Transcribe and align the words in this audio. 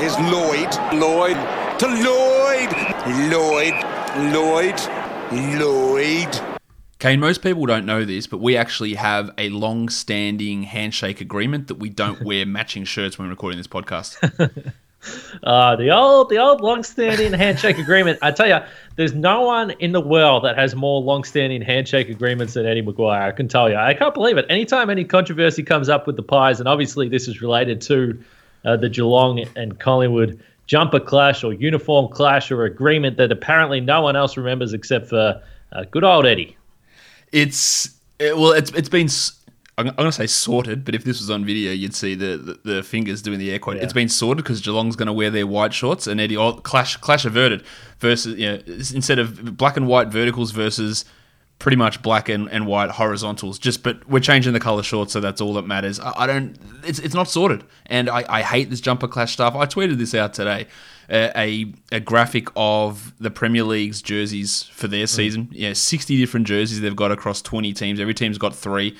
is 0.00 0.18
Lloyd. 0.18 0.74
Lloyd 0.92 1.36
to 1.78 1.86
Lloyd. 1.86 2.70
Lloyd. 3.30 3.74
Lloyd. 4.32 4.80
Lloyd. 5.32 6.40
Kane, 6.98 7.18
most 7.18 7.42
people 7.42 7.64
don't 7.64 7.86
know 7.86 8.04
this, 8.04 8.26
but 8.26 8.38
we 8.38 8.56
actually 8.56 8.94
have 8.94 9.30
a 9.38 9.48
long 9.48 9.88
standing 9.88 10.64
handshake 10.64 11.20
agreement 11.20 11.68
that 11.68 11.76
we 11.76 11.88
don't 11.88 12.22
wear 12.22 12.44
matching 12.46 12.84
shirts 12.84 13.18
when 13.18 13.28
recording 13.30 13.58
this 13.58 13.66
podcast. 13.66 14.16
Uh, 15.42 15.76
the 15.76 15.90
old, 15.90 16.28
the 16.28 16.38
old 16.38 16.60
long-standing 16.60 17.32
handshake 17.32 17.78
agreement. 17.78 18.18
I 18.20 18.32
tell 18.32 18.48
you, 18.48 18.58
there's 18.96 19.14
no 19.14 19.42
one 19.42 19.70
in 19.72 19.92
the 19.92 20.00
world 20.00 20.44
that 20.44 20.58
has 20.58 20.74
more 20.74 21.00
long-standing 21.00 21.62
handshake 21.62 22.10
agreements 22.10 22.54
than 22.54 22.66
Eddie 22.66 22.82
McGuire. 22.82 23.22
I 23.22 23.32
can 23.32 23.48
tell 23.48 23.70
you. 23.70 23.76
I 23.76 23.94
can't 23.94 24.14
believe 24.14 24.36
it. 24.36 24.44
Anytime 24.50 24.90
any 24.90 25.04
controversy 25.04 25.62
comes 25.62 25.88
up 25.88 26.06
with 26.06 26.16
the 26.16 26.22
Pies, 26.22 26.60
and 26.60 26.68
obviously 26.68 27.08
this 27.08 27.28
is 27.28 27.40
related 27.40 27.80
to 27.82 28.22
uh, 28.66 28.76
the 28.76 28.88
Geelong 28.88 29.46
and 29.56 29.78
Collingwood 29.78 30.42
jumper 30.66 31.00
clash 31.00 31.44
or 31.44 31.52
uniform 31.52 32.12
clash 32.12 32.50
or 32.50 32.64
agreement 32.64 33.16
that 33.16 33.30
apparently 33.30 33.80
no 33.80 34.02
one 34.02 34.16
else 34.16 34.36
remembers 34.36 34.72
except 34.72 35.08
for 35.08 35.40
uh, 35.72 35.84
good 35.90 36.04
old 36.04 36.26
Eddie. 36.26 36.56
It's 37.32 37.96
it, 38.18 38.36
well, 38.36 38.52
it's 38.52 38.70
it's 38.72 38.88
been. 38.88 39.08
I'm, 39.78 39.88
going 39.88 40.08
to 40.08 40.12
say 40.12 40.26
sorted, 40.26 40.86
but 40.86 40.94
if 40.94 41.04
this 41.04 41.20
was 41.20 41.28
on 41.28 41.44
video, 41.44 41.70
you'd 41.70 41.94
see 41.94 42.14
the, 42.14 42.38
the, 42.38 42.72
the 42.76 42.82
fingers 42.82 43.20
doing 43.20 43.38
the 43.38 43.50
air 43.50 43.58
quote. 43.58 43.76
Yeah. 43.76 43.82
It's 43.82 43.92
been 43.92 44.08
sorted 44.08 44.42
because 44.42 44.62
Geelong's 44.62 44.96
going 44.96 45.06
to 45.06 45.12
wear 45.12 45.28
their 45.28 45.46
white 45.46 45.74
shorts 45.74 46.06
and 46.06 46.18
Eddie 46.18 46.38
oh, 46.38 46.54
clash 46.54 46.96
clash 46.96 47.26
averted 47.26 47.62
versus 47.98 48.38
you 48.38 48.50
know 48.50 48.58
instead 48.66 49.18
of 49.18 49.56
black 49.56 49.76
and 49.76 49.86
white 49.86 50.08
verticals 50.08 50.50
versus 50.52 51.04
pretty 51.58 51.76
much 51.76 52.02
black 52.02 52.28
and, 52.28 52.48
and 52.50 52.66
white 52.66 52.90
horizontals. 52.90 53.58
Just 53.58 53.82
but 53.82 54.08
we're 54.08 54.20
changing 54.20 54.52
the 54.52 54.60
color 54.60 54.82
shorts, 54.82 55.12
so 55.12 55.20
that's 55.20 55.40
all 55.40 55.54
that 55.54 55.66
matters. 55.66 55.98
I, 56.00 56.12
I 56.16 56.26
don't. 56.26 56.56
It's 56.84 56.98
it's 56.98 57.14
not 57.14 57.28
sorted, 57.28 57.64
and 57.86 58.08
I, 58.08 58.24
I 58.28 58.42
hate 58.42 58.70
this 58.70 58.80
jumper 58.80 59.08
clash 59.08 59.32
stuff. 59.32 59.54
I 59.54 59.66
tweeted 59.66 59.98
this 59.98 60.14
out 60.14 60.34
today. 60.34 60.66
Uh, 61.08 61.30
a 61.36 61.72
a 61.92 62.00
graphic 62.00 62.48
of 62.56 63.14
the 63.20 63.30
Premier 63.30 63.62
League's 63.62 64.02
jerseys 64.02 64.64
for 64.64 64.88
their 64.88 65.06
season. 65.06 65.48
Yeah, 65.52 65.72
sixty 65.72 66.16
different 66.16 66.46
jerseys 66.46 66.80
they've 66.80 66.96
got 66.96 67.12
across 67.12 67.40
twenty 67.40 67.72
teams. 67.72 68.00
Every 68.00 68.14
team's 68.14 68.38
got 68.38 68.54
three. 68.54 68.96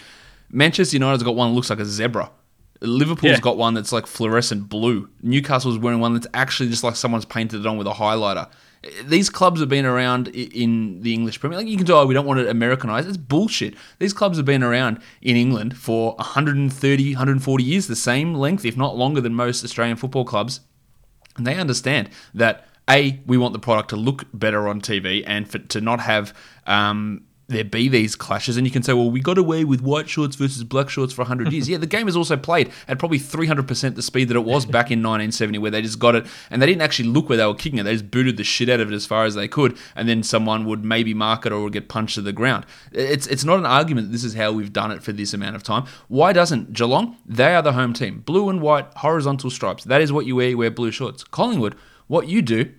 Manchester 0.51 0.97
United's 0.97 1.25
got 1.25 1.35
one 1.35 1.51
that 1.51 1.55
looks 1.57 1.69
like 1.69 1.81
a 1.81 1.85
zebra. 1.85 2.31
Liverpool's 2.87 3.33
Yeah. 3.33 3.41
got 3.41 3.57
one 3.57 3.75
that's 3.75 3.93
like 3.93 4.07
fluorescent 4.07 4.69
blue. 4.69 5.09
Newcastle's 5.23 5.79
wearing 5.79 6.01
one 6.01 6.15
that's 6.15 6.27
actually 6.35 6.69
just 6.69 6.85
like 6.85 6.97
someone's 6.97 7.25
painted 7.25 7.61
it 7.61 7.67
on 7.67 7.77
with 7.77 7.87
a 7.87 7.93
highlighter. 7.95 8.49
These 9.05 9.31
clubs 9.31 9.59
have 9.61 9.69
been 9.69 9.87
around 9.87 10.29
in 10.29 11.01
the 11.03 11.13
English 11.13 11.41
Premier 11.41 11.59
League. 11.59 11.69
You 11.69 11.77
can 11.77 11.87
say, 11.87 11.93
oh, 11.93 12.07
we 12.07 12.15
don't 12.15 12.27
want 12.27 12.39
it 12.39 12.49
Americanized. 12.49 13.09
It's 13.09 13.17
bullshit. 13.17 13.75
These 13.99 14.13
clubs 14.13 14.37
have 14.37 14.47
been 14.47 14.63
around 14.63 15.01
in 15.21 15.35
England 15.37 15.77
for 15.77 16.15
130, 16.17 17.15
140 17.15 17.65
years, 17.65 17.89
the 17.89 17.97
same 17.97 18.35
length, 18.35 18.65
if 18.65 18.77
not 18.77 18.97
longer 18.97 19.21
than 19.21 19.35
most 19.35 19.65
Australian 19.65 19.97
football 19.97 20.25
clubs. 20.25 20.61
And 21.37 21.47
they 21.47 21.57
understand 21.57 22.11
that 22.35 22.67
a 22.89 23.21
we 23.27 23.37
want 23.37 23.53
the 23.55 23.59
product 23.59 23.89
to 23.91 23.97
look 23.97 24.25
better 24.33 24.69
on 24.69 24.81
TV 24.81 25.25
and 25.27 25.51
for 25.51 25.59
to 25.59 25.81
not 25.81 25.99
have 26.01 26.33
um, 26.69 27.23
there 27.49 27.65
be 27.65 27.89
these 27.89 28.17
clashes. 28.17 28.57
And 28.57 28.67
you 28.67 28.73
can 28.73 28.83
say, 28.83 28.93
well, 28.93 29.11
we 29.11 29.21
got 29.21 29.39
away 29.39 29.65
with 29.65 29.81
white 29.81 30.09
shorts 30.09 30.35
versus 30.37 30.65
black 30.65 30.89
shorts 30.89 31.13
for 31.13 31.23
100 31.23 31.53
years. 31.53 31.69
yeah, 31.69 31.79
the 31.79 31.87
game 31.87 32.09
is 32.09 32.17
also 32.17 32.37
played 32.37 32.73
at 32.89 32.99
probably 32.99 33.19
300% 33.19 33.95
the 33.95 34.03
speed 34.03 34.29
that 34.29 34.37
it 34.37 34.45
was 34.45 34.67
back 34.67 34.91
in 34.91 34.99
1970, 34.99 35.59
where 35.59 35.71
they 35.71 35.83
just 35.83 35.99
got 35.99 36.15
it 36.17 36.27
and 36.51 36.61
they 36.61 36.67
didn't 36.67 36.83
actually 36.83 37.09
look 37.09 37.29
where 37.29 37.39
they 37.39 37.47
were 37.47 37.55
kicking 37.55 37.79
it. 37.79 37.85
They 37.85 37.93
just 37.93 38.11
booted 38.11 38.37
the 38.37 38.45
shit 38.45 38.69
out 38.69 38.81
of 38.81 38.91
it 38.91 38.95
as 38.95 39.07
far 39.07 39.25
as 39.25 39.35
they 39.35 39.47
could, 39.49 39.77
and 39.95 40.09
then 40.09 40.23
someone 40.23 40.65
would 40.65 40.85
maybe 40.85 41.15
mark 41.15 41.47
it 41.47 41.53
or 41.53 41.63
would 41.63 41.73
get 41.73 41.89
punched 41.89 42.17
to 42.17 42.23
the 42.23 42.33
ground. 42.33 42.67
It's 42.93 43.27
it's 43.27 43.45
not 43.45 43.59
an 43.59 43.67
argument 43.67 44.13
this 44.13 44.25
is 44.25 44.35
how 44.35 44.53
we've 44.53 44.73
done 44.73 44.91
it 44.91 45.03
for 45.03 45.13
this 45.13 45.33
amount 45.33 45.57
of 45.57 45.63
time. 45.63 45.87
Why 46.09 46.33
doesn't 46.33 46.73
Geelong? 46.73 47.17
They 47.25 47.55
are 47.55 47.63
the 47.63 47.73
home 47.73 47.93
team. 47.93 48.21
Blue 48.21 48.49
and 48.49 48.61
white 48.61 48.87
horizontal 48.97 49.51
stripes. 49.51 49.85
That 49.85 50.01
is 50.01 50.13
what 50.13 50.27
you 50.27 50.37
wear. 50.37 50.49
You 50.49 50.59
wear 50.59 50.71
blue 50.71 50.91
shorts. 50.91 51.25
Collingwood, 51.25 51.77
what 52.07 52.29
you 52.29 52.43
do 52.43 52.73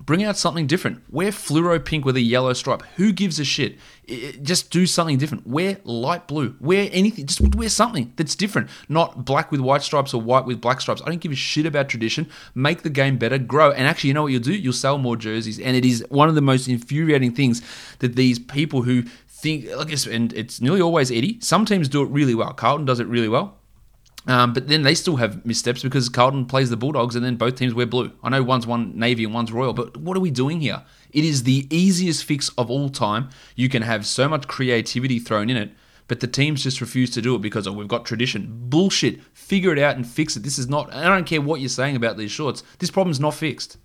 Bring 0.00 0.24
out 0.24 0.36
something 0.36 0.66
different. 0.66 1.02
Wear 1.10 1.30
fluoro 1.30 1.84
pink 1.84 2.04
with 2.04 2.16
a 2.16 2.20
yellow 2.20 2.52
stripe. 2.54 2.82
Who 2.96 3.12
gives 3.12 3.38
a 3.38 3.44
shit? 3.44 3.78
I- 4.10 4.12
I- 4.34 4.38
Just 4.42 4.70
do 4.70 4.84
something 4.86 5.16
different. 5.16 5.46
Wear 5.46 5.78
light 5.84 6.26
blue. 6.26 6.56
Wear 6.60 6.88
anything. 6.92 7.26
Just 7.26 7.54
wear 7.54 7.68
something 7.68 8.12
that's 8.16 8.34
different. 8.34 8.68
Not 8.88 9.24
black 9.24 9.52
with 9.52 9.60
white 9.60 9.82
stripes 9.82 10.12
or 10.12 10.20
white 10.20 10.44
with 10.44 10.60
black 10.60 10.80
stripes. 10.80 11.02
I 11.02 11.08
don't 11.10 11.20
give 11.20 11.30
a 11.30 11.36
shit 11.36 11.66
about 11.66 11.88
tradition. 11.88 12.28
Make 12.54 12.82
the 12.82 12.90
game 12.90 13.16
better. 13.16 13.38
Grow. 13.38 13.70
And 13.70 13.86
actually, 13.86 14.08
you 14.08 14.14
know 14.14 14.22
what 14.22 14.32
you'll 14.32 14.42
do? 14.42 14.54
You'll 14.54 14.72
sell 14.72 14.98
more 14.98 15.16
jerseys. 15.16 15.60
And 15.60 15.76
it 15.76 15.84
is 15.84 16.04
one 16.08 16.28
of 16.28 16.34
the 16.34 16.40
most 16.42 16.66
infuriating 16.66 17.32
things 17.32 17.62
that 18.00 18.16
these 18.16 18.38
people 18.40 18.82
who 18.82 19.02
think, 19.28 19.66
like, 19.76 19.92
and 20.06 20.32
it's 20.32 20.60
nearly 20.60 20.80
always 20.80 21.12
Eddie. 21.12 21.38
Some 21.40 21.64
teams 21.64 21.88
do 21.88 22.02
it 22.02 22.08
really 22.08 22.34
well. 22.34 22.52
Carlton 22.54 22.86
does 22.86 22.98
it 22.98 23.06
really 23.06 23.28
well. 23.28 23.58
Um, 24.26 24.52
but 24.52 24.68
then 24.68 24.82
they 24.82 24.94
still 24.94 25.16
have 25.16 25.44
missteps 25.44 25.82
because 25.82 26.08
Carlton 26.08 26.46
plays 26.46 26.70
the 26.70 26.76
Bulldogs 26.76 27.16
and 27.16 27.24
then 27.24 27.36
both 27.36 27.56
teams 27.56 27.74
wear 27.74 27.86
blue. 27.86 28.12
I 28.22 28.30
know 28.30 28.42
one's 28.42 28.66
one 28.66 28.96
Navy 28.96 29.24
and 29.24 29.34
one's 29.34 29.50
Royal, 29.50 29.72
but 29.72 29.96
what 29.96 30.16
are 30.16 30.20
we 30.20 30.30
doing 30.30 30.60
here? 30.60 30.82
It 31.12 31.24
is 31.24 31.42
the 31.42 31.66
easiest 31.70 32.24
fix 32.24 32.48
of 32.50 32.70
all 32.70 32.88
time. 32.88 33.30
You 33.56 33.68
can 33.68 33.82
have 33.82 34.06
so 34.06 34.28
much 34.28 34.46
creativity 34.46 35.18
thrown 35.18 35.50
in 35.50 35.56
it, 35.56 35.72
but 36.06 36.20
the 36.20 36.28
teams 36.28 36.62
just 36.62 36.80
refuse 36.80 37.10
to 37.10 37.22
do 37.22 37.34
it 37.34 37.42
because 37.42 37.66
oh, 37.66 37.72
we've 37.72 37.88
got 37.88 38.04
tradition. 38.04 38.48
Bullshit. 38.68 39.20
Figure 39.34 39.72
it 39.72 39.78
out 39.78 39.96
and 39.96 40.06
fix 40.06 40.36
it. 40.36 40.44
This 40.44 40.58
is 40.58 40.68
not, 40.68 40.92
I 40.94 41.08
don't 41.08 41.26
care 41.26 41.40
what 41.40 41.60
you're 41.60 41.68
saying 41.68 41.96
about 41.96 42.16
these 42.16 42.30
shorts. 42.30 42.62
This 42.78 42.90
problem's 42.90 43.20
not 43.20 43.34
fixed. 43.34 43.76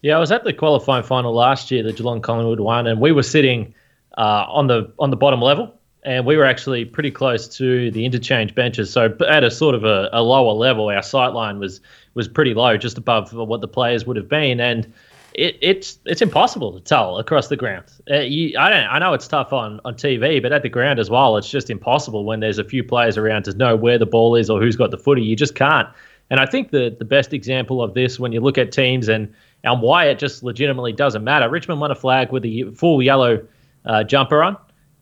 Yeah, 0.00 0.16
I 0.16 0.18
was 0.18 0.32
at 0.32 0.44
the 0.44 0.52
qualifying 0.52 1.04
final 1.04 1.32
last 1.32 1.70
year, 1.70 1.82
the 1.82 1.92
Geelong 1.92 2.22
Collingwood 2.22 2.58
one, 2.58 2.88
and 2.88 3.00
we 3.00 3.12
were 3.12 3.22
sitting 3.22 3.74
uh, 4.18 4.46
on 4.48 4.66
the 4.66 4.92
on 4.98 5.10
the 5.10 5.16
bottom 5.16 5.40
level, 5.40 5.78
and 6.04 6.26
we 6.26 6.36
were 6.36 6.44
actually 6.44 6.84
pretty 6.84 7.10
close 7.10 7.48
to 7.56 7.90
the 7.90 8.04
interchange 8.04 8.54
benches. 8.54 8.90
So 8.90 9.16
at 9.28 9.44
a 9.44 9.50
sort 9.50 9.74
of 9.74 9.84
a, 9.84 10.08
a 10.12 10.22
lower 10.22 10.52
level, 10.52 10.88
our 10.88 11.02
sight 11.02 11.28
line 11.28 11.58
was 11.58 11.80
was 12.14 12.28
pretty 12.28 12.54
low, 12.54 12.76
just 12.76 12.98
above 12.98 13.32
what 13.32 13.60
the 13.60 13.68
players 13.68 14.06
would 14.06 14.16
have 14.16 14.28
been, 14.28 14.60
and 14.60 14.92
it, 15.34 15.56
it's 15.60 15.98
it's 16.04 16.20
impossible 16.20 16.72
to 16.72 16.80
tell 16.80 17.18
across 17.18 17.48
the 17.48 17.56
ground. 17.56 17.84
Uh, 18.10 18.20
you, 18.20 18.58
I 18.58 18.70
don't. 18.70 18.86
I 18.86 18.98
know 18.98 19.12
it's 19.14 19.28
tough 19.28 19.52
on, 19.52 19.80
on 19.84 19.94
TV, 19.94 20.42
but 20.42 20.52
at 20.52 20.62
the 20.62 20.68
ground 20.68 20.98
as 20.98 21.08
well, 21.08 21.36
it's 21.36 21.48
just 21.48 21.70
impossible 21.70 22.24
when 22.24 22.40
there's 22.40 22.58
a 22.58 22.64
few 22.64 22.84
players 22.84 23.16
around 23.16 23.44
to 23.44 23.54
know 23.54 23.76
where 23.76 23.98
the 23.98 24.06
ball 24.06 24.34
is 24.34 24.50
or 24.50 24.60
who's 24.60 24.76
got 24.76 24.90
the 24.90 24.98
footy. 24.98 25.22
You 25.22 25.36
just 25.36 25.54
can't. 25.54 25.88
And 26.30 26.40
I 26.40 26.46
think 26.46 26.70
the 26.70 26.94
the 26.98 27.04
best 27.04 27.32
example 27.32 27.82
of 27.82 27.94
this, 27.94 28.18
when 28.18 28.32
you 28.32 28.40
look 28.40 28.58
at 28.58 28.72
teams 28.72 29.08
and 29.08 29.32
and 29.64 29.80
why 29.80 30.06
it 30.06 30.18
just 30.18 30.42
legitimately 30.42 30.92
doesn't 30.92 31.22
matter. 31.24 31.48
Richmond 31.48 31.80
won 31.80 31.90
a 31.90 31.94
flag 31.94 32.32
with 32.32 32.44
a 32.44 32.64
full 32.74 33.00
yellow 33.02 33.46
uh, 33.84 34.04
jumper 34.04 34.42
on, 34.42 34.56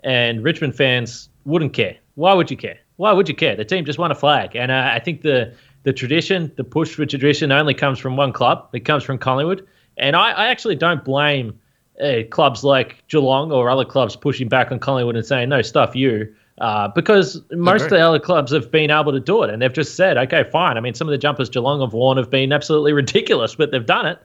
and 0.04 0.42
Richmond 0.42 0.74
fans 0.76 1.28
wouldn't 1.44 1.72
care. 1.72 1.96
Why 2.14 2.34
would 2.34 2.50
you 2.50 2.56
care? 2.56 2.78
Why 2.96 3.12
would 3.12 3.28
you 3.28 3.34
care? 3.34 3.56
The 3.56 3.64
team 3.64 3.84
just 3.84 3.98
won 3.98 4.10
a 4.10 4.14
flag, 4.14 4.54
and 4.54 4.70
uh, 4.70 4.90
I 4.92 4.98
think 5.00 5.22
the 5.22 5.54
the 5.82 5.92
tradition, 5.92 6.52
the 6.56 6.64
push 6.64 6.94
for 6.94 7.06
tradition, 7.06 7.52
only 7.52 7.74
comes 7.74 7.98
from 7.98 8.16
one 8.16 8.32
club. 8.32 8.68
It 8.74 8.80
comes 8.80 9.02
from 9.02 9.18
Collingwood, 9.18 9.66
and 9.96 10.14
I, 10.14 10.32
I 10.32 10.46
actually 10.48 10.76
don't 10.76 11.02
blame 11.04 11.58
uh, 12.02 12.22
clubs 12.30 12.62
like 12.62 13.02
Geelong 13.08 13.52
or 13.52 13.70
other 13.70 13.84
clubs 13.84 14.16
pushing 14.16 14.48
back 14.48 14.70
on 14.70 14.78
Collingwood 14.78 15.16
and 15.16 15.24
saying 15.24 15.48
no, 15.48 15.62
stuff 15.62 15.96
you. 15.96 16.34
Uh, 16.58 16.88
because 16.88 17.40
most 17.52 17.84
of 17.84 17.90
the 17.90 18.00
other 18.00 18.18
clubs 18.18 18.52
have 18.52 18.70
been 18.70 18.90
able 18.90 19.12
to 19.12 19.20
do 19.20 19.42
it, 19.42 19.48
and 19.48 19.62
they've 19.62 19.72
just 19.72 19.96
said, 19.96 20.18
okay, 20.18 20.44
fine. 20.50 20.76
I 20.76 20.80
mean, 20.80 20.92
some 20.92 21.08
of 21.08 21.12
the 21.12 21.16
jumpers 21.16 21.48
Geelong 21.48 21.80
have 21.80 21.94
worn 21.94 22.18
have 22.18 22.28
been 22.28 22.52
absolutely 22.52 22.92
ridiculous, 22.92 23.54
but 23.54 23.70
they've 23.70 23.86
done 23.86 24.04
it 24.04 24.18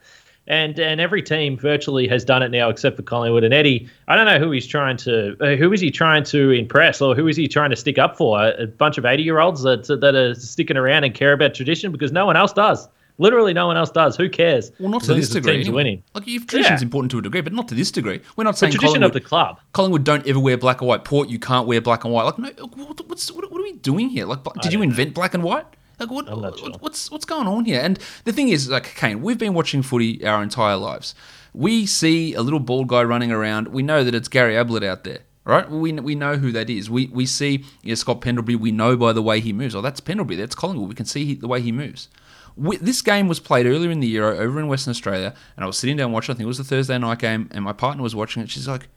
and 0.47 0.79
and 0.79 1.01
every 1.01 1.21
team 1.21 1.57
virtually 1.57 2.07
has 2.07 2.23
done 2.23 2.43
it 2.43 2.49
now 2.49 2.69
except 2.69 2.95
for 2.95 3.01
Collingwood 3.03 3.43
and 3.43 3.53
Eddie. 3.53 3.87
I 4.07 4.15
don't 4.15 4.25
know 4.25 4.39
who 4.39 4.51
he's 4.51 4.67
trying 4.67 4.97
to 4.97 5.35
uh, 5.41 5.55
who 5.55 5.73
is 5.73 5.81
he 5.81 5.91
trying 5.91 6.23
to 6.25 6.51
impress 6.51 7.01
or 7.01 7.15
who 7.15 7.27
is 7.27 7.35
he 7.37 7.47
trying 7.47 7.69
to 7.71 7.75
stick 7.75 7.97
up 7.97 8.17
for? 8.17 8.41
A, 8.41 8.63
a 8.63 8.67
bunch 8.67 8.97
of 8.97 9.05
eighty 9.05 9.23
year 9.23 9.39
olds 9.39 9.63
that 9.63 9.87
that 9.87 10.15
are 10.15 10.35
sticking 10.35 10.77
around 10.77 11.03
and 11.03 11.13
care 11.13 11.33
about 11.33 11.53
tradition 11.55 11.91
because 11.91 12.11
no 12.11 12.25
one 12.25 12.37
else 12.37 12.53
does. 12.53 12.87
Literally, 13.17 13.53
no 13.53 13.65
one 13.65 13.77
else 13.77 13.91
does. 13.91 14.17
Who 14.17 14.27
cares? 14.27 14.73
Well, 14.77 14.89
not 14.89 15.03
to 15.03 15.13
this 15.13 15.29
degree. 15.29 15.63
team's 15.63 15.69
winning. 15.69 16.03
Like, 16.13 16.27
if 16.27 16.45
tradition's 16.47 16.81
Yeah. 16.81 16.85
important 16.85 17.11
to 17.11 17.19
a 17.19 17.21
degree, 17.21 17.39
but 17.39 17.53
not 17.53 17.69
to 17.69 17.73
this 17.75 17.89
degree. 17.89 18.19
We're 18.35 18.43
not 18.43 18.55
The 18.55 18.57
saying 18.57 18.71
tradition 18.73 18.95
Collingwood, 18.99 19.09
of 19.11 19.13
the 19.13 19.21
club. 19.21 19.59
Collingwood 19.71 20.03
don't 20.03 20.27
ever 20.27 20.37
wear 20.37 20.57
black 20.57 20.81
and 20.81 20.89
white. 20.89 21.05
Port, 21.05 21.29
you 21.29 21.39
can't 21.39 21.65
wear 21.65 21.79
black 21.79 22.03
and 22.03 22.11
white. 22.13 22.23
Like, 22.25 22.37
no, 22.39 22.49
what, 22.75 23.07
what's, 23.07 23.31
what, 23.31 23.49
what 23.49 23.61
are 23.61 23.63
we 23.63 23.71
doing 23.71 24.09
here? 24.09 24.25
Like, 24.25 24.39
did 24.61 24.73
you 24.73 24.81
invent 24.81 25.13
black 25.13 25.33
and 25.33 25.43
white? 25.43 25.65
Like, 25.99 26.11
what, 26.11 26.27
sure. 26.57 26.71
what's 26.79 27.09
what's 27.09 27.25
going 27.25 27.47
on 27.47 27.65
here? 27.65 27.81
And 27.81 27.99
the 28.23 28.33
thing 28.33 28.49
is, 28.49 28.69
like, 28.69 28.95
Kane, 28.95 29.21
we've 29.21 29.37
been 29.37 29.53
watching 29.53 29.81
footy 29.81 30.25
our 30.25 30.43
entire 30.43 30.75
lives. 30.75 31.15
We 31.53 31.85
see 31.85 32.33
a 32.33 32.41
little 32.41 32.59
bald 32.59 32.87
guy 32.87 33.03
running 33.03 33.31
around. 33.31 33.69
We 33.69 33.81
know 33.81 34.03
that 34.03 34.13
it's 34.13 34.27
Gary 34.27 34.57
Ablett 34.57 34.83
out 34.83 35.03
there. 35.03 35.19
Right, 35.45 35.69
we, 35.69 35.93
we 35.93 36.15
know 36.15 36.37
who 36.37 36.51
that 36.53 36.71
is. 36.71 36.89
We 36.89 37.05
we 37.07 37.27
see 37.27 37.63
you 37.83 37.89
know, 37.89 37.95
Scott 37.95 38.19
Pendlebury. 38.21 38.55
We 38.55 38.71
know 38.71 38.97
by 38.97 39.13
the 39.13 39.21
way 39.21 39.39
he 39.39 39.53
moves. 39.53 39.75
Oh, 39.75 39.81
that's 39.81 39.99
Pendlebury. 39.99 40.37
That's 40.37 40.55
Collingwood. 40.55 40.89
We 40.89 40.95
can 40.95 41.05
see 41.05 41.23
he, 41.23 41.35
the 41.35 41.47
way 41.47 41.61
he 41.61 41.71
moves. 41.71 42.09
We, 42.57 42.77
this 42.77 43.03
game 43.03 43.27
was 43.27 43.39
played 43.39 43.67
earlier 43.67 43.91
in 43.91 43.99
the 43.99 44.07
year 44.07 44.25
over 44.25 44.59
in 44.59 44.67
Western 44.67 44.89
Australia, 44.89 45.35
and 45.55 45.63
I 45.63 45.67
was 45.67 45.77
sitting 45.77 45.97
down 45.97 46.11
watching. 46.11 46.33
I 46.33 46.35
think 46.35 46.45
it 46.45 46.47
was 46.47 46.57
the 46.57 46.63
Thursday 46.63 46.97
night 46.97 47.19
game, 47.19 47.47
and 47.51 47.63
my 47.63 47.73
partner 47.73 48.01
was 48.01 48.15
watching 48.15 48.41
it. 48.41 48.49
She's 48.49 48.67
like, 48.67 48.87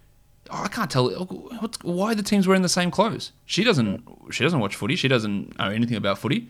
oh, 0.48 0.62
"I 0.62 0.68
can't 0.68 0.90
tell 0.90 1.10
what's, 1.10 1.82
why 1.82 2.14
the 2.14 2.22
teams 2.22 2.48
wearing 2.48 2.62
the 2.62 2.68
same 2.70 2.90
clothes." 2.90 3.32
She 3.44 3.62
doesn't. 3.62 4.02
She 4.30 4.42
doesn't 4.42 4.60
watch 4.60 4.74
footy. 4.74 4.96
She 4.96 5.08
doesn't 5.08 5.58
know 5.58 5.68
anything 5.68 5.98
about 5.98 6.16
footy. 6.16 6.48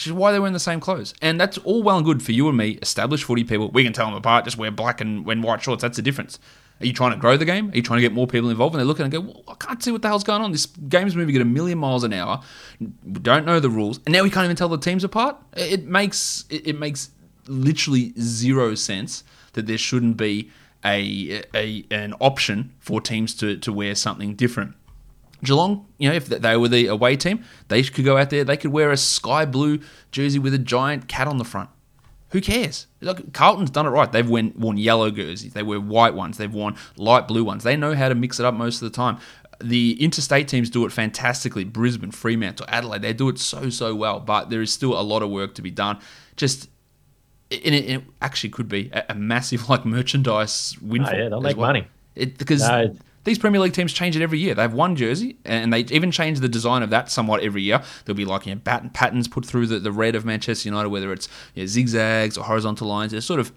She's 0.00 0.14
why 0.14 0.32
they're 0.32 0.40
wearing 0.40 0.54
the 0.54 0.58
same 0.60 0.80
clothes, 0.80 1.12
and 1.20 1.38
that's 1.38 1.58
all 1.58 1.82
well 1.82 1.98
and 1.98 2.06
good 2.06 2.22
for 2.22 2.32
you 2.32 2.48
and 2.48 2.56
me, 2.56 2.78
established 2.80 3.24
footy 3.24 3.44
people. 3.44 3.70
We 3.70 3.84
can 3.84 3.92
tell 3.92 4.06
them 4.06 4.14
apart. 4.14 4.46
Just 4.46 4.56
wear 4.56 4.70
black 4.70 5.02
and, 5.02 5.28
and 5.28 5.44
white 5.44 5.60
shorts. 5.60 5.82
That's 5.82 5.96
the 5.96 6.02
difference. 6.02 6.38
Are 6.80 6.86
you 6.86 6.94
trying 6.94 7.10
to 7.10 7.18
grow 7.18 7.36
the 7.36 7.44
game? 7.44 7.70
Are 7.70 7.76
you 7.76 7.82
trying 7.82 7.98
to 7.98 8.00
get 8.00 8.14
more 8.14 8.26
people 8.26 8.48
involved? 8.48 8.74
And 8.74 8.80
they're 8.80 8.86
looking 8.86 9.04
and 9.04 9.12
go, 9.12 9.20
well, 9.20 9.44
I 9.46 9.54
can't 9.56 9.82
see 9.82 9.92
what 9.92 10.00
the 10.00 10.08
hell's 10.08 10.24
going 10.24 10.40
on. 10.40 10.52
This 10.52 10.64
game's 10.64 11.14
moving 11.14 11.36
at 11.36 11.42
a 11.42 11.44
million 11.44 11.76
miles 11.76 12.02
an 12.02 12.14
hour. 12.14 12.40
We 12.80 13.20
don't 13.20 13.44
know 13.44 13.60
the 13.60 13.68
rules, 13.68 14.00
and 14.06 14.14
now 14.14 14.22
we 14.22 14.30
can't 14.30 14.44
even 14.44 14.56
tell 14.56 14.70
the 14.70 14.78
teams 14.78 15.04
apart. 15.04 15.36
It 15.54 15.84
makes 15.84 16.46
it, 16.48 16.66
it 16.66 16.78
makes 16.78 17.10
literally 17.46 18.14
zero 18.18 18.74
sense 18.74 19.22
that 19.52 19.66
there 19.66 19.76
shouldn't 19.76 20.16
be 20.16 20.50
a, 20.82 21.42
a 21.54 21.84
an 21.90 22.14
option 22.20 22.72
for 22.78 23.02
teams 23.02 23.34
to, 23.34 23.58
to 23.58 23.70
wear 23.70 23.94
something 23.94 24.34
different. 24.34 24.76
Geelong, 25.42 25.86
you 25.98 26.08
know, 26.08 26.14
if 26.14 26.26
they 26.26 26.56
were 26.56 26.68
the 26.68 26.86
away 26.86 27.16
team, 27.16 27.44
they 27.68 27.82
could 27.82 28.04
go 28.04 28.16
out 28.16 28.30
there. 28.30 28.44
They 28.44 28.56
could 28.56 28.72
wear 28.72 28.90
a 28.90 28.96
sky 28.96 29.44
blue 29.44 29.80
jersey 30.12 30.38
with 30.38 30.54
a 30.54 30.58
giant 30.58 31.08
cat 31.08 31.26
on 31.26 31.38
the 31.38 31.44
front. 31.44 31.70
Who 32.30 32.40
cares? 32.40 32.86
Like 33.00 33.32
Carlton's 33.32 33.70
done 33.70 33.86
it 33.86 33.90
right. 33.90 34.10
They've 34.10 34.28
worn, 34.28 34.52
worn 34.56 34.76
yellow 34.76 35.10
jerseys. 35.10 35.52
They 35.52 35.62
wear 35.62 35.80
white 35.80 36.14
ones. 36.14 36.38
They've 36.38 36.52
worn 36.52 36.76
light 36.96 37.26
blue 37.26 37.42
ones. 37.42 37.64
They 37.64 37.76
know 37.76 37.94
how 37.94 38.08
to 38.08 38.14
mix 38.14 38.38
it 38.38 38.46
up 38.46 38.54
most 38.54 38.82
of 38.82 38.90
the 38.90 38.94
time. 38.94 39.18
The 39.62 40.02
interstate 40.02 40.46
teams 40.46 40.70
do 40.70 40.86
it 40.86 40.92
fantastically. 40.92 41.64
Brisbane, 41.64 42.12
Fremantle, 42.12 42.66
Adelaide, 42.68 43.02
they 43.02 43.12
do 43.12 43.28
it 43.28 43.38
so 43.38 43.68
so 43.68 43.94
well. 43.94 44.20
But 44.20 44.48
there 44.48 44.62
is 44.62 44.72
still 44.72 44.98
a 44.98 45.02
lot 45.02 45.22
of 45.22 45.30
work 45.30 45.54
to 45.56 45.62
be 45.62 45.70
done. 45.70 45.98
Just 46.36 46.68
and 47.50 47.74
it, 47.74 47.90
it 47.90 48.02
actually 48.22 48.50
could 48.50 48.68
be 48.68 48.90
a, 48.92 49.06
a, 49.10 49.14
massive 49.14 49.68
like 49.68 49.84
merchandise 49.84 50.76
windfall. 50.80 51.14
Oh, 51.14 51.18
yeah, 51.18 51.28
they'll 51.28 51.40
make 51.40 51.56
well. 51.56 51.68
money. 51.68 51.86
It, 52.14 52.38
because 52.38 52.62
no, 52.62 52.94
these 53.24 53.38
Premier 53.38 53.60
League 53.60 53.74
teams 53.74 53.92
change 53.92 54.16
it 54.16 54.22
every 54.22 54.38
year. 54.38 54.54
They 54.54 54.62
have 54.62 54.72
one 54.72 54.96
jersey, 54.96 55.36
and 55.44 55.72
they 55.72 55.80
even 55.80 56.10
change 56.10 56.40
the 56.40 56.48
design 56.48 56.82
of 56.82 56.90
that 56.90 57.10
somewhat 57.10 57.42
every 57.42 57.62
year. 57.62 57.82
There'll 58.04 58.16
be 58.16 58.24
like 58.24 58.46
you 58.46 58.54
know, 58.54 58.60
bat- 58.62 58.94
patterns 58.94 59.28
put 59.28 59.44
through 59.44 59.66
the, 59.66 59.78
the 59.78 59.92
red 59.92 60.14
of 60.14 60.24
Manchester 60.24 60.68
United, 60.68 60.88
whether 60.88 61.12
it's 61.12 61.28
you 61.54 61.62
know, 61.62 61.66
zigzags 61.66 62.38
or 62.38 62.44
horizontal 62.44 62.88
lines. 62.88 63.12
They're 63.12 63.20
sort 63.20 63.40
of 63.40 63.52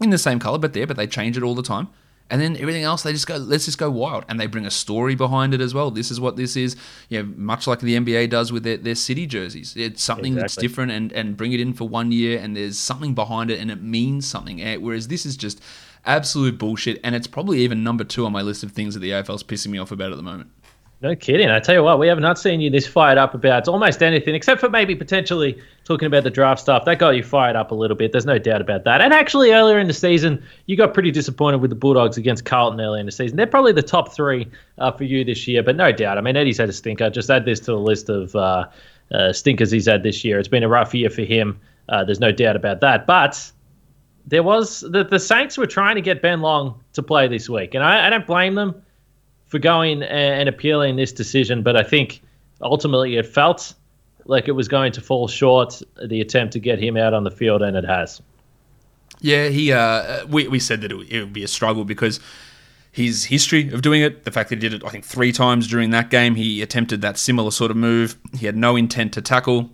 in 0.00 0.10
the 0.10 0.18
same 0.18 0.38
color, 0.38 0.58
but 0.58 0.72
there, 0.72 0.86
but 0.86 0.96
they 0.96 1.06
change 1.06 1.36
it 1.36 1.42
all 1.42 1.54
the 1.54 1.62
time. 1.62 1.88
And 2.30 2.40
then 2.40 2.56
everything 2.56 2.84
else, 2.84 3.02
they 3.02 3.12
just 3.12 3.26
go, 3.26 3.36
let's 3.36 3.66
just 3.66 3.76
go 3.76 3.90
wild. 3.90 4.24
And 4.28 4.40
they 4.40 4.46
bring 4.46 4.64
a 4.64 4.70
story 4.70 5.14
behind 5.14 5.52
it 5.52 5.60
as 5.60 5.74
well. 5.74 5.90
This 5.90 6.10
is 6.10 6.18
what 6.18 6.36
this 6.36 6.56
is, 6.56 6.74
you 7.10 7.22
know, 7.22 7.32
much 7.36 7.66
like 7.66 7.80
the 7.80 7.96
NBA 7.96 8.30
does 8.30 8.50
with 8.50 8.62
their, 8.62 8.78
their 8.78 8.94
city 8.94 9.26
jerseys. 9.26 9.76
It's 9.76 10.02
something 10.02 10.32
exactly. 10.32 10.40
that's 10.40 10.56
different 10.56 10.92
and, 10.92 11.12
and 11.12 11.36
bring 11.36 11.52
it 11.52 11.60
in 11.60 11.74
for 11.74 11.86
one 11.86 12.12
year 12.12 12.38
and 12.40 12.56
there's 12.56 12.78
something 12.78 13.14
behind 13.14 13.50
it 13.50 13.60
and 13.60 13.70
it 13.70 13.82
means 13.82 14.26
something. 14.26 14.62
Eh, 14.62 14.76
whereas 14.76 15.08
this 15.08 15.26
is 15.26 15.36
just 15.36 15.60
absolute 16.06 16.58
bullshit. 16.58 17.00
And 17.02 17.14
it's 17.14 17.26
probably 17.26 17.60
even 17.60 17.82
number 17.82 18.04
two 18.04 18.26
on 18.26 18.32
my 18.32 18.42
list 18.42 18.62
of 18.62 18.72
things 18.72 18.94
that 18.94 19.00
the 19.00 19.10
AFL's 19.10 19.42
pissing 19.42 19.68
me 19.68 19.78
off 19.78 19.90
about 19.90 20.10
at 20.10 20.16
the 20.16 20.22
moment. 20.22 20.50
No 21.04 21.14
kidding. 21.14 21.50
I 21.50 21.60
tell 21.60 21.74
you 21.74 21.82
what, 21.82 21.98
we 21.98 22.08
have 22.08 22.18
not 22.18 22.38
seen 22.38 22.62
you 22.62 22.70
this 22.70 22.86
fired 22.86 23.18
up 23.18 23.34
about 23.34 23.68
almost 23.68 24.02
anything, 24.02 24.34
except 24.34 24.58
for 24.58 24.70
maybe 24.70 24.94
potentially 24.94 25.60
talking 25.84 26.06
about 26.06 26.24
the 26.24 26.30
draft 26.30 26.60
stuff. 26.60 26.86
That 26.86 26.98
got 26.98 27.10
you 27.10 27.22
fired 27.22 27.56
up 27.56 27.72
a 27.72 27.74
little 27.74 27.96
bit. 27.96 28.12
There's 28.12 28.24
no 28.24 28.38
doubt 28.38 28.62
about 28.62 28.84
that. 28.84 29.02
And 29.02 29.12
actually, 29.12 29.52
earlier 29.52 29.78
in 29.78 29.86
the 29.86 29.92
season, 29.92 30.42
you 30.64 30.78
got 30.78 30.94
pretty 30.94 31.10
disappointed 31.10 31.58
with 31.58 31.68
the 31.68 31.76
Bulldogs 31.76 32.16
against 32.16 32.46
Carlton 32.46 32.80
earlier 32.80 33.00
in 33.00 33.06
the 33.06 33.12
season. 33.12 33.36
They're 33.36 33.46
probably 33.46 33.72
the 33.72 33.82
top 33.82 34.14
three 34.14 34.48
uh, 34.78 34.92
for 34.92 35.04
you 35.04 35.24
this 35.24 35.46
year, 35.46 35.62
but 35.62 35.76
no 35.76 35.92
doubt. 35.92 36.16
I 36.16 36.22
mean, 36.22 36.36
Eddie's 36.36 36.56
had 36.56 36.70
a 36.70 36.72
stinker. 36.72 37.10
Just 37.10 37.28
add 37.28 37.44
this 37.44 37.60
to 37.60 37.72
the 37.72 37.78
list 37.78 38.08
of 38.08 38.34
uh, 38.34 38.66
uh, 39.12 39.32
stinkers 39.34 39.70
he's 39.70 39.86
had 39.86 40.04
this 40.04 40.24
year. 40.24 40.38
It's 40.38 40.48
been 40.48 40.62
a 40.62 40.68
rough 40.68 40.94
year 40.94 41.10
for 41.10 41.22
him. 41.22 41.60
Uh, 41.90 42.02
there's 42.04 42.20
no 42.20 42.32
doubt 42.32 42.56
about 42.56 42.80
that. 42.80 43.06
But 43.06 43.52
there 44.26 44.42
was 44.42 44.80
the, 44.80 45.04
the 45.04 45.18
Saints 45.18 45.58
were 45.58 45.66
trying 45.66 45.96
to 45.96 46.00
get 46.00 46.22
Ben 46.22 46.40
Long 46.40 46.80
to 46.94 47.02
play 47.02 47.28
this 47.28 47.48
week, 47.48 47.74
and 47.74 47.84
I, 47.84 48.06
I 48.06 48.10
don't 48.10 48.26
blame 48.26 48.54
them 48.54 48.82
for 49.46 49.58
going 49.58 50.02
and 50.02 50.48
appealing 50.48 50.96
this 50.96 51.12
decision, 51.12 51.62
but 51.62 51.76
I 51.76 51.82
think 51.82 52.22
ultimately 52.60 53.16
it 53.16 53.26
felt 53.26 53.74
like 54.26 54.48
it 54.48 54.52
was 54.52 54.68
going 54.68 54.92
to 54.92 55.00
fall 55.00 55.28
short 55.28 55.82
the 56.02 56.20
attempt 56.20 56.52
to 56.54 56.58
get 56.58 56.78
him 56.78 56.96
out 56.96 57.12
on 57.12 57.24
the 57.24 57.30
field, 57.30 57.62
and 57.62 57.76
it 57.76 57.84
has. 57.84 58.22
Yeah, 59.20 59.48
he. 59.48 59.72
Uh, 59.72 60.26
we 60.26 60.48
we 60.48 60.58
said 60.58 60.80
that 60.80 60.92
it, 60.92 60.96
it 61.10 61.20
would 61.20 61.32
be 61.32 61.44
a 61.44 61.48
struggle 61.48 61.84
because 61.84 62.20
his 62.90 63.24
history 63.24 63.72
of 63.72 63.82
doing 63.82 64.02
it, 64.02 64.24
the 64.24 64.30
fact 64.30 64.50
that 64.50 64.56
he 64.56 64.68
did 64.68 64.74
it, 64.74 64.84
I 64.84 64.88
think 64.88 65.04
three 65.04 65.32
times 65.32 65.66
during 65.66 65.90
that 65.90 66.10
game, 66.10 66.36
he 66.36 66.62
attempted 66.62 67.02
that 67.02 67.18
similar 67.18 67.50
sort 67.50 67.70
of 67.70 67.76
move. 67.76 68.16
He 68.36 68.46
had 68.46 68.56
no 68.56 68.76
intent 68.76 69.12
to 69.14 69.22
tackle. 69.22 69.70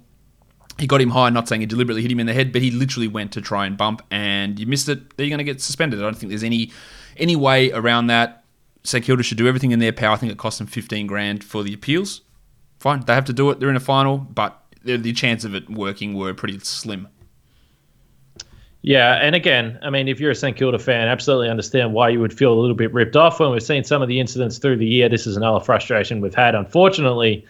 He 0.81 0.87
got 0.87 1.01
him 1.01 1.11
high, 1.11 1.31
not 1.31 1.47
saying 1.47 1.61
he 1.61 1.67
deliberately 1.67 2.03
hit 2.03 2.11
him 2.11 2.19
in 2.21 2.27
the 2.27 2.33
head, 2.33 2.53
but 2.53 2.63
he 2.63 2.71
literally 2.71 3.07
went 3.07 3.33
to 3.33 3.41
try 3.41 3.67
and 3.67 3.77
bump, 3.77 4.03
and 4.11 4.59
you 4.59 4.67
missed 4.67 4.89
it. 4.89 5.17
They're 5.17 5.29
going 5.29 5.39
to 5.39 5.45
get 5.45 5.61
suspended. 5.61 6.01
I 6.01 6.03
don't 6.03 6.17
think 6.17 6.31
there's 6.31 6.43
any 6.43 6.73
any 7.17 7.37
way 7.37 7.71
around 7.71 8.07
that. 8.07 8.45
St 8.83 9.05
Kilda 9.05 9.23
should 9.23 9.37
do 9.37 9.47
everything 9.47 9.73
in 9.73 9.79
their 9.79 9.93
power. 9.93 10.13
I 10.13 10.17
think 10.17 10.33
it 10.33 10.39
cost 10.39 10.59
them 10.59 10.67
15 10.67 11.07
grand 11.07 11.45
for 11.45 11.63
the 11.63 11.75
appeals. 11.75 12.23
Fine, 12.79 13.05
they 13.07 13.15
have 13.15 13.27
to 13.27 13.35
do 13.35 13.51
it. 13.51 13.61
They're 13.61 13.69
in 13.69 13.77
a 13.77 13.81
final, 13.81 14.17
but 14.17 14.59
the 14.83 15.13
chance 15.13 15.45
of 15.45 15.55
it 15.55 15.69
working 15.69 16.15
were 16.15 16.33
pretty 16.33 16.59
slim. 16.61 17.09
Yeah, 18.83 19.17
and 19.17 19.35
again, 19.35 19.79
I 19.83 19.91
mean, 19.91 20.09
if 20.09 20.19
you're 20.19 20.31
a 20.31 20.35
St 20.35 20.57
Kilda 20.57 20.79
fan, 20.79 21.07
absolutely 21.07 21.51
understand 21.51 21.93
why 21.93 22.09
you 22.09 22.19
would 22.21 22.33
feel 22.33 22.55
a 22.55 22.59
little 22.59 22.75
bit 22.75 22.93
ripped 22.95 23.15
off 23.15 23.39
when 23.39 23.51
we've 23.51 23.63
seen 23.63 23.85
some 23.85 24.01
of 24.01 24.09
the 24.09 24.19
incidents 24.19 24.57
through 24.57 24.79
the 24.79 24.87
year. 24.87 25.11
This 25.11 25.27
is 25.27 25.37
another 25.37 25.63
frustration 25.63 26.23
we've 26.23 26.35
had. 26.35 26.55
Unfortunately, 26.55 27.45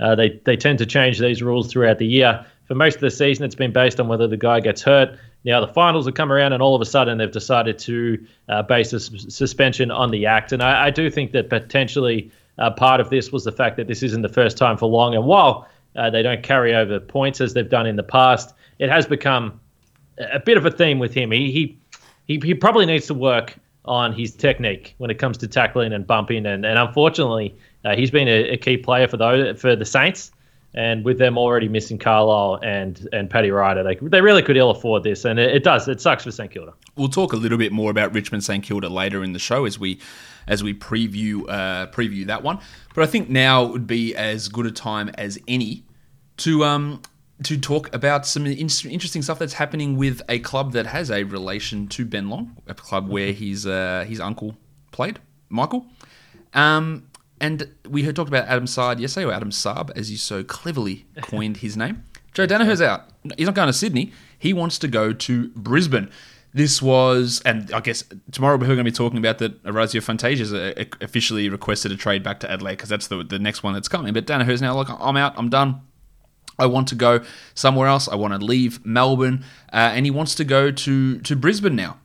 uh, 0.00 0.16
they 0.16 0.40
they 0.44 0.56
tend 0.56 0.78
to 0.78 0.86
change 0.86 1.20
these 1.20 1.40
rules 1.40 1.70
throughout 1.70 1.98
the 1.98 2.06
year. 2.06 2.44
For 2.72 2.76
most 2.76 2.94
of 2.94 3.00
the 3.02 3.10
season, 3.10 3.44
it's 3.44 3.54
been 3.54 3.74
based 3.74 4.00
on 4.00 4.08
whether 4.08 4.26
the 4.26 4.38
guy 4.38 4.60
gets 4.60 4.80
hurt. 4.80 5.18
Now 5.44 5.60
the 5.60 5.70
finals 5.74 6.06
have 6.06 6.14
come 6.14 6.32
around, 6.32 6.54
and 6.54 6.62
all 6.62 6.74
of 6.74 6.80
a 6.80 6.86
sudden 6.86 7.18
they've 7.18 7.30
decided 7.30 7.78
to 7.80 8.26
uh, 8.48 8.62
base 8.62 8.94
a 8.94 9.00
suspension 9.00 9.90
on 9.90 10.10
the 10.10 10.24
act. 10.24 10.52
And 10.52 10.62
I, 10.62 10.86
I 10.86 10.90
do 10.90 11.10
think 11.10 11.32
that 11.32 11.50
potentially 11.50 12.30
uh, 12.56 12.70
part 12.70 13.02
of 13.02 13.10
this 13.10 13.30
was 13.30 13.44
the 13.44 13.52
fact 13.52 13.76
that 13.76 13.88
this 13.88 14.02
isn't 14.02 14.22
the 14.22 14.30
first 14.30 14.56
time 14.56 14.78
for 14.78 14.86
long. 14.86 15.14
And 15.14 15.26
while 15.26 15.68
uh, 15.96 16.08
they 16.08 16.22
don't 16.22 16.42
carry 16.42 16.74
over 16.74 16.98
points 16.98 17.42
as 17.42 17.52
they've 17.52 17.68
done 17.68 17.84
in 17.84 17.96
the 17.96 18.02
past, 18.02 18.54
it 18.78 18.88
has 18.88 19.06
become 19.06 19.60
a 20.32 20.40
bit 20.40 20.56
of 20.56 20.64
a 20.64 20.70
theme 20.70 20.98
with 20.98 21.12
him. 21.12 21.30
He 21.30 21.52
he 21.52 21.78
he, 22.26 22.40
he 22.42 22.54
probably 22.54 22.86
needs 22.86 23.06
to 23.08 23.14
work 23.14 23.54
on 23.84 24.14
his 24.14 24.34
technique 24.34 24.94
when 24.96 25.10
it 25.10 25.18
comes 25.18 25.36
to 25.36 25.46
tackling 25.46 25.92
and 25.92 26.06
bumping. 26.06 26.46
And, 26.46 26.64
and 26.64 26.78
unfortunately, 26.78 27.54
uh, 27.84 27.96
he's 27.96 28.10
been 28.10 28.28
a, 28.28 28.52
a, 28.52 28.56
key 28.56 28.78
player 28.78 29.08
for 29.08 29.18
those 29.18 29.60
for 29.60 29.76
the 29.76 29.84
Saints 29.84 30.30
and 30.74 31.04
with 31.04 31.18
them 31.18 31.36
already 31.36 31.68
missing 31.68 31.98
Carlisle 31.98 32.60
and 32.62 33.08
and 33.12 33.28
Paddy 33.28 33.50
Ryder, 33.50 33.82
they 33.82 33.94
they 33.96 34.20
really 34.20 34.42
could 34.42 34.56
ill 34.56 34.70
afford 34.70 35.02
this, 35.04 35.24
and 35.24 35.38
it, 35.38 35.54
it, 35.54 35.64
does. 35.64 35.88
It 35.88 36.00
sucks 36.00 36.24
for 36.24 36.30
St 36.30 36.50
Kilda. 36.50 36.72
We'll 36.96 37.08
talk 37.08 37.32
a 37.32 37.36
little 37.36 37.58
bit 37.58 37.72
more 37.72 37.90
about 37.90 38.14
Richmond 38.14 38.44
St 38.44 38.64
Kilda 38.64 38.88
later 38.88 39.22
in 39.22 39.32
the 39.32 39.38
show 39.38 39.64
as 39.64 39.78
we 39.78 40.00
as 40.46 40.62
we 40.62 40.74
preview 40.74 41.48
uh, 41.48 41.86
preview 41.88 42.26
that 42.26 42.42
one. 42.42 42.58
But 42.94 43.04
I 43.04 43.06
think 43.06 43.28
now 43.28 43.64
would 43.64 43.86
be 43.86 44.14
as 44.14 44.48
good 44.48 44.66
a 44.66 44.72
time 44.72 45.10
as 45.10 45.38
any 45.46 45.84
to 46.38 46.64
um 46.64 47.02
to 47.44 47.58
talk 47.58 47.92
about 47.94 48.26
some 48.26 48.46
interesting 48.46 49.22
stuff 49.22 49.38
that's 49.38 49.54
happening 49.54 49.96
with 49.96 50.22
a 50.28 50.38
club 50.40 50.72
that 50.72 50.86
has 50.86 51.10
a 51.10 51.24
relation 51.24 51.88
to 51.88 52.04
Ben 52.04 52.28
Long, 52.28 52.56
a 52.66 52.74
club 52.74 53.08
where 53.08 53.32
his 53.32 53.66
uh, 53.66 54.04
his 54.08 54.20
uncle 54.20 54.56
played, 54.90 55.18
Michael. 55.48 55.86
Um, 56.54 57.08
and 57.42 57.68
we 57.88 58.04
had 58.04 58.14
talked 58.14 58.28
about 58.28 58.46
Adam 58.46 58.68
Saad 58.68 59.00
yesterday, 59.00 59.26
or 59.26 59.32
Adam 59.32 59.50
Saab, 59.50 59.90
as 59.96 60.10
you 60.12 60.16
so 60.16 60.44
cleverly 60.44 61.06
coined 61.22 61.58
his 61.58 61.76
name. 61.76 62.04
Joe 62.32 62.46
Daniher's 62.46 62.80
out. 62.80 63.10
He's 63.36 63.46
not 63.46 63.56
going 63.56 63.66
to 63.66 63.72
Sydney. 63.72 64.12
He 64.38 64.52
wants 64.52 64.78
to 64.78 64.88
go 64.88 65.12
to 65.12 65.48
Brisbane. 65.48 66.08
This 66.54 66.80
was, 66.80 67.42
and 67.44 67.72
I 67.72 67.80
guess 67.80 68.04
tomorrow 68.30 68.56
we're 68.56 68.66
going 68.66 68.78
to 68.78 68.84
be 68.84 68.92
talking 68.92 69.18
about 69.18 69.38
that 69.38 69.64
Orazio 69.66 70.00
Fantasia's 70.00 70.52
officially 71.00 71.48
requested 71.48 71.90
a 71.90 71.96
trade 71.96 72.22
back 72.22 72.40
to 72.40 72.50
Adelaide 72.50 72.74
because 72.74 72.90
that's 72.90 73.08
the, 73.08 73.24
the 73.24 73.38
next 73.38 73.62
one 73.62 73.74
that's 73.74 73.88
coming. 73.88 74.12
But 74.12 74.26
Daniher's 74.26 74.62
now 74.62 74.74
like, 74.76 74.88
I'm 74.88 75.16
out, 75.16 75.34
I'm 75.36 75.48
done. 75.48 75.80
I 76.58 76.66
want 76.66 76.88
to 76.88 76.94
go 76.94 77.24
somewhere 77.54 77.88
else. 77.88 78.06
I 78.06 78.14
want 78.14 78.38
to 78.38 78.44
leave 78.44 78.84
Melbourne. 78.86 79.44
Uh, 79.72 79.90
and 79.94 80.06
he 80.06 80.10
wants 80.10 80.34
to 80.36 80.44
go 80.44 80.70
to, 80.70 81.18
to 81.20 81.34
Brisbane 81.34 81.74
now. 81.74 81.98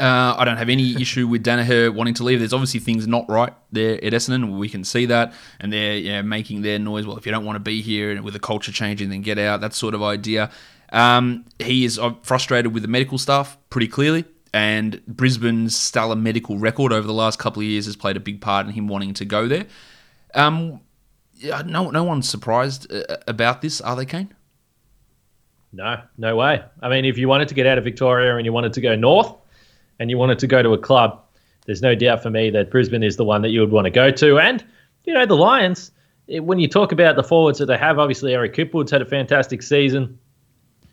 Uh, 0.00 0.34
I 0.36 0.44
don't 0.44 0.56
have 0.56 0.68
any 0.68 0.94
issue 1.00 1.28
with 1.28 1.44
Daniher 1.44 1.94
wanting 1.94 2.14
to 2.14 2.24
leave. 2.24 2.38
There's 2.38 2.52
obviously 2.52 2.80
things 2.80 3.06
not 3.06 3.28
right 3.28 3.52
there 3.72 3.94
at 4.04 4.12
Essendon. 4.12 4.58
We 4.58 4.68
can 4.68 4.84
see 4.84 5.06
that, 5.06 5.32
and 5.60 5.72
they're 5.72 5.96
yeah, 5.96 6.22
making 6.22 6.62
their 6.62 6.78
noise. 6.78 7.06
Well, 7.06 7.16
if 7.16 7.26
you 7.26 7.32
don't 7.32 7.44
want 7.44 7.56
to 7.56 7.60
be 7.60 7.80
here 7.82 8.10
and 8.10 8.24
with 8.24 8.34
a 8.36 8.40
culture 8.40 8.72
changing, 8.72 9.10
then 9.10 9.22
get 9.22 9.38
out. 9.38 9.60
That 9.60 9.74
sort 9.74 9.94
of 9.94 10.02
idea. 10.02 10.50
Um, 10.92 11.44
he 11.58 11.84
is 11.84 11.98
uh, 11.98 12.14
frustrated 12.22 12.72
with 12.72 12.82
the 12.82 12.88
medical 12.88 13.18
staff 13.18 13.56
pretty 13.70 13.88
clearly, 13.88 14.24
and 14.52 15.04
Brisbane's 15.06 15.76
stellar 15.76 16.16
medical 16.16 16.58
record 16.58 16.92
over 16.92 17.06
the 17.06 17.14
last 17.14 17.38
couple 17.38 17.60
of 17.60 17.66
years 17.66 17.86
has 17.86 17.96
played 17.96 18.16
a 18.16 18.20
big 18.20 18.40
part 18.40 18.66
in 18.66 18.72
him 18.72 18.88
wanting 18.88 19.14
to 19.14 19.24
go 19.24 19.48
there. 19.48 19.66
Um, 20.34 20.80
yeah, 21.34 21.62
no, 21.64 21.90
no 21.90 22.04
one's 22.04 22.28
surprised 22.28 22.92
uh, 22.92 23.16
about 23.26 23.60
this, 23.60 23.80
are 23.80 23.96
they, 23.96 24.06
Kane? 24.06 24.32
No, 25.72 26.00
no 26.16 26.36
way. 26.36 26.64
I 26.80 26.88
mean, 26.88 27.04
if 27.04 27.18
you 27.18 27.28
wanted 27.28 27.48
to 27.48 27.54
get 27.54 27.66
out 27.66 27.78
of 27.78 27.84
Victoria 27.84 28.36
and 28.36 28.46
you 28.46 28.52
wanted 28.52 28.72
to 28.74 28.80
go 28.80 28.94
north 28.94 29.34
and 29.98 30.10
you 30.10 30.18
wanted 30.18 30.38
to 30.40 30.46
go 30.46 30.62
to 30.62 30.72
a 30.72 30.78
club, 30.78 31.20
there's 31.66 31.82
no 31.82 31.94
doubt 31.94 32.22
for 32.22 32.30
me 32.30 32.50
that 32.50 32.70
Brisbane 32.70 33.02
is 33.02 33.16
the 33.16 33.24
one 33.24 33.42
that 33.42 33.50
you 33.50 33.60
would 33.60 33.70
want 33.70 33.86
to 33.86 33.90
go 33.90 34.10
to. 34.10 34.38
And, 34.38 34.64
you 35.04 35.14
know, 35.14 35.26
the 35.26 35.36
Lions, 35.36 35.90
when 36.28 36.58
you 36.58 36.68
talk 36.68 36.92
about 36.92 37.16
the 37.16 37.22
forwards 37.22 37.58
that 37.58 37.66
they 37.66 37.78
have, 37.78 37.98
obviously 37.98 38.34
Eric 38.34 38.54
Hipwood's 38.54 38.90
had 38.90 39.02
a 39.02 39.06
fantastic 39.06 39.62
season. 39.62 40.18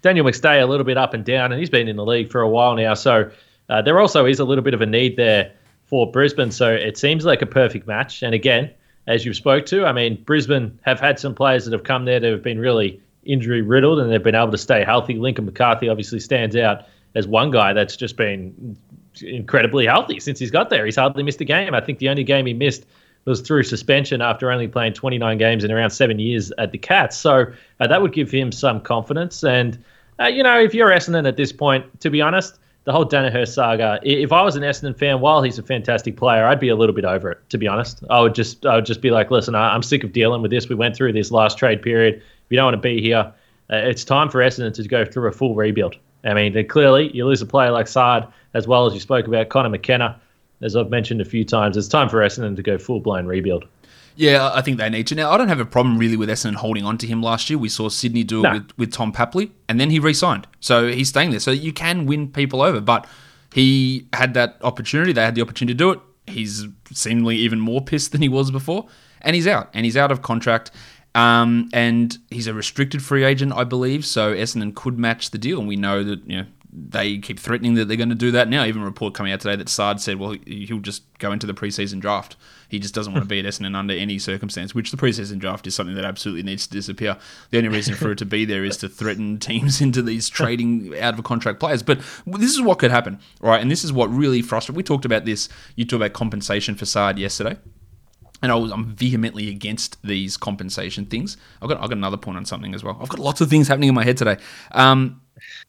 Daniel 0.02 0.26
McStay 0.26 0.62
a 0.62 0.66
little 0.66 0.86
bit 0.86 0.98
up 0.98 1.14
and 1.14 1.24
down, 1.24 1.52
and 1.52 1.60
he's 1.60 1.70
been 1.70 1.88
in 1.88 1.96
the 1.96 2.06
league 2.06 2.32
for 2.32 2.42
a 2.42 2.50
while 2.50 2.76
now. 2.76 2.94
So 2.94 3.30
uh, 3.70 3.82
there 3.82 4.00
also 4.00 4.26
is 4.26 4.40
a 4.40 4.46
little 4.46 4.64
bit 4.64 4.74
of 4.74 4.82
a 4.82 4.86
need 4.86 5.16
there 5.16 5.52
for 5.86 6.10
Brisbane. 6.10 6.52
So 6.52 6.72
it 6.72 6.98
seems 6.98 7.26
like 7.26 7.42
a 7.42 7.46
perfect 7.46 7.86
match. 7.88 8.24
And 8.24 8.34
again, 8.34 8.72
as 9.08 9.26
you 9.26 9.34
spoke 9.34 9.66
to, 9.68 9.86
I 9.86 9.92
mean, 9.92 10.24
Brisbane 10.24 10.80
have 10.84 11.00
had 11.00 11.20
some 11.20 11.36
players 11.36 11.66
that 11.66 11.74
have 11.74 11.84
come 11.84 12.06
there 12.06 12.20
that 12.20 12.32
have 12.32 12.44
been 12.44 12.60
really 12.60 13.02
injury 13.24 13.62
riddled 13.62 14.00
and 14.00 14.12
they've 14.12 14.24
been 14.24 14.36
able 14.36 14.52
to 14.52 14.58
stay 14.58 14.84
healthy. 14.84 15.16
Lincoln 15.16 15.46
McCarthy 15.46 15.90
obviously 15.90 16.20
stands 16.20 16.56
out 16.56 16.86
as 17.14 17.28
one 17.28 17.52
guy 17.52 17.74
that's 17.74 17.96
just 17.96 18.16
been 18.16 18.78
incredibly 19.22 19.86
healthy 19.86 20.20
since 20.20 20.40
he's 20.40 20.52
got 20.52 20.70
there. 20.70 20.86
He's 20.86 20.96
hardly 20.96 21.24
missed 21.24 21.42
a 21.42 21.46
game. 21.46 21.74
I 21.74 21.82
think 21.82 22.00
the 22.00 22.10
only 22.10 22.24
game 22.24 22.46
he 22.46 22.54
missed 22.54 22.86
was 23.26 23.42
through 23.42 23.64
suspension 23.64 24.22
after 24.22 24.52
only 24.52 24.68
playing 24.68 24.94
29 24.94 25.38
games 25.38 25.64
in 25.64 25.72
around 25.72 25.92
seven 25.92 26.20
years 26.20 26.52
at 26.58 26.72
the 26.72 26.78
Cats. 26.78 27.18
So 27.18 27.46
uh, 27.80 27.88
that 27.88 28.02
would 28.02 28.14
give 28.14 28.32
him 28.32 28.52
some 28.52 28.82
confidence. 28.82 29.44
And, 29.44 29.84
uh, 30.20 30.28
you 30.28 30.44
know, 30.44 30.60
if 30.60 30.74
you're 30.74 30.90
Essendon 30.90 31.28
at 31.28 31.38
this 31.38 31.52
point, 31.52 32.00
to 32.02 32.10
be 32.10 32.22
honest, 32.22 32.58
the 32.84 32.92
whole 32.92 33.06
Daniher 33.06 33.48
saga. 33.48 34.00
If 34.02 34.32
I 34.32 34.42
was 34.42 34.56
an 34.56 34.64
Essendon 34.64 34.98
fan, 34.98 35.20
while 35.20 35.44
he's 35.44 35.60
a 35.60 35.64
fantastic 35.64 36.18
player, 36.18 36.46
I'd 36.46 36.60
be 36.60 36.70
a 36.70 36.76
little 36.76 36.96
bit 36.96 37.06
over 37.06 37.32
it. 37.32 37.50
To 37.52 37.58
be 37.60 37.68
honest, 37.68 38.04
I 38.10 38.20
would 38.22 38.34
just 38.34 38.66
I 38.66 38.76
would 38.76 38.86
just 38.86 39.02
be 39.02 39.12
like, 39.12 39.30
listen, 39.30 39.54
I'm 39.54 39.84
sick 39.84 40.04
of 40.04 40.14
dealing 40.14 40.42
with 40.42 40.50
this. 40.50 40.68
We 40.68 40.76
went 40.76 40.96
through 40.96 41.14
this 41.14 41.30
last 41.30 41.60
trade 41.60 41.84
period. 41.84 42.16
If 42.16 42.24
you 42.50 42.58
don't 42.58 42.66
want 42.66 42.76
to 42.76 42.82
be 42.82 43.02
here. 43.02 43.32
Uh, 43.72 43.78
it's 43.78 44.04
time 44.04 44.30
for 44.30 44.40
Essendon 44.40 44.74
to 44.74 44.88
go 44.88 45.06
through 45.06 45.30
a 45.30 45.32
full 45.32 45.56
rebuild. 45.56 45.96
I 46.24 46.34
mean, 46.34 46.68
clearly 46.68 47.12
you 47.16 47.26
lose 47.26 47.42
a 47.42 47.46
player 47.46 47.72
like 47.72 47.88
Saad, 47.88 48.32
as 48.54 48.68
well 48.68 48.86
as 48.86 48.94
you 48.94 49.00
spoke 49.00 49.28
about 49.28 49.50
Connor 49.50 49.70
McKenna, 49.70 50.20
as 50.62 50.76
I've 50.76 50.90
mentioned 50.90 51.22
a 51.22 51.26
few 51.26 51.44
times. 51.44 51.78
It's 51.78 51.88
time 51.88 52.10
for 52.10 52.18
Essendon 52.18 52.56
to 52.56 52.64
go 52.64 52.78
full 52.78 53.00
blown 53.00 53.26
rebuild. 53.26 53.66
Yeah, 54.16 54.52
I 54.54 54.62
think 54.62 54.78
they 54.78 54.90
need 54.90 55.08
to. 55.08 55.16
Now, 55.16 55.32
I 55.32 55.38
don't 55.38 55.48
have 55.48 55.60
a 55.60 55.66
problem 55.66 55.98
really 55.98 56.18
with 56.18 56.30
Essendon 56.30 56.56
holding 56.56 56.84
on 56.84 56.98
to 57.00 57.08
him 57.08 57.22
last 57.22 57.50
year. 57.50 57.58
We 57.58 57.70
saw 57.70 57.90
Sydney 57.90 58.24
do 58.24 58.40
it 58.40 58.44
no. 58.44 58.54
with, 58.54 58.78
with 58.78 58.92
Tom 58.92 59.14
Papley, 59.14 59.52
and 59.70 59.80
then 59.80 59.90
he 59.90 60.00
re 60.00 60.14
signed. 60.14 60.48
So 60.60 60.88
he's 60.90 61.10
staying 61.10 61.32
there. 61.32 61.40
So 61.40 61.52
you 61.52 61.72
can 61.72 62.06
win 62.06 62.28
people 62.28 62.62
over, 62.62 62.82
but 62.82 63.08
he 63.54 64.08
had 64.14 64.34
that 64.34 64.58
opportunity. 64.62 65.14
They 65.14 65.24
had 65.24 65.36
the 65.36 65.42
opportunity 65.42 65.74
to 65.74 65.78
do 65.78 65.92
it. 65.92 66.00
He's 66.28 66.66
seemingly 66.92 67.38
even 67.38 67.60
more 67.60 67.82
pissed 67.82 68.12
than 68.12 68.22
he 68.22 68.30
was 68.30 68.52
before, 68.52 68.88
and 69.22 69.36
he's 69.36 69.48
out. 69.48 69.70
And 69.74 69.86
he's 69.86 69.98
out 69.98 70.12
of 70.12 70.22
contract. 70.22 70.72
Um, 71.14 71.70
and 71.74 72.18
he's 72.30 72.48
a 72.48 72.54
restricted 72.54 73.04
free 73.04 73.24
agent, 73.24 73.54
I 73.54 73.64
believe. 73.64 74.06
So 74.06 74.34
Essendon 74.34 74.74
could 74.74 74.98
match 74.98 75.32
the 75.32 75.38
deal, 75.38 75.60
and 75.60 75.68
we 75.68 75.76
know 75.76 76.04
that 76.04 76.26
you 76.26 76.38
know 76.38 76.46
they 76.74 77.18
keep 77.18 77.38
threatening 77.38 77.74
that 77.74 77.90
they're 77.90 77.98
going 77.98 78.10
to 78.10 78.16
do 78.16 78.32
that 78.32 78.48
now. 78.48 78.64
Even 78.64 78.82
a 78.82 78.86
report 78.86 79.14
coming 79.14 79.34
out 79.34 79.42
today 79.42 79.58
that 79.58 79.68
Saad 79.68 80.00
said, 80.00 80.18
well, 80.20 80.38
he'll 80.48 80.80
just 80.80 81.04
go 81.20 81.34
into 81.34 81.46
the 81.46 81.54
preseason 81.54 82.00
draft. 82.00 82.38
He 82.70 82.80
just 82.80 82.94
doesn't 82.94 83.12
want 83.12 83.26
to 83.26 83.28
be 83.30 83.40
at 83.40 83.46
Essendon 83.46 83.76
under 83.76 83.94
any 83.94 84.18
circumstance, 84.20 84.74
which 84.74 84.92
the 84.92 84.98
preseason 84.98 85.38
draft 85.38 85.68
is 85.68 85.76
something 85.76 85.96
that 85.96 86.06
absolutely 86.06 86.44
needs 86.44 86.66
to 86.68 86.74
disappear. 86.74 87.18
The 87.50 87.58
only 87.58 87.70
reason 87.70 87.96
for 87.96 88.12
it 88.12 88.18
to 88.20 88.26
be 88.26 88.46
there 88.46 88.64
is 88.64 88.78
to 88.78 88.90
threaten 88.90 89.38
teams 89.40 89.82
into 89.82 90.02
these 90.02 90.30
trading 90.30 90.98
out 90.98 91.14
of 91.14 91.20
a 91.20 91.24
contract 91.24 91.60
players. 91.60 91.84
But 91.84 92.00
this 92.26 92.52
is 92.52 92.62
what 92.62 92.80
could 92.80 92.92
happen, 92.92 93.20
right? 93.42 93.62
And 93.62 93.70
this 93.70 93.84
is 93.84 93.92
what 93.92 94.10
really 94.10 94.42
frustrates. 94.42 94.78
We 94.78 94.84
talked 94.84 95.06
about 95.06 95.26
this. 95.26 95.50
You 95.76 95.84
talked 95.84 96.02
about 96.02 96.14
compensation 96.14 96.76
for 96.76 96.86
Saad 96.86 97.20
yesterday 97.20 97.58
and 98.42 98.52
I 98.52 98.56
was, 98.56 98.72
I'm 98.72 98.96
vehemently 98.96 99.50
against 99.50 100.02
these 100.04 100.38
compensation 100.38 101.06
things. 101.06 101.38
I've 101.62 101.70
got, 101.70 101.78
I've 101.82 101.90
got 101.90 101.98
another 101.98 102.18
point 102.18 102.38
on 102.38 102.46
something 102.46 102.74
as 102.74 102.84
well. 102.84 102.98
I've 103.02 103.10
got 103.10 103.20
lots 103.20 103.42
of 103.42 103.50
things 103.50 103.68
happening 103.68 103.90
in 103.90 103.96
my 103.96 104.04
head 104.04 104.18
today. 104.18 104.38
Um, 104.72 105.22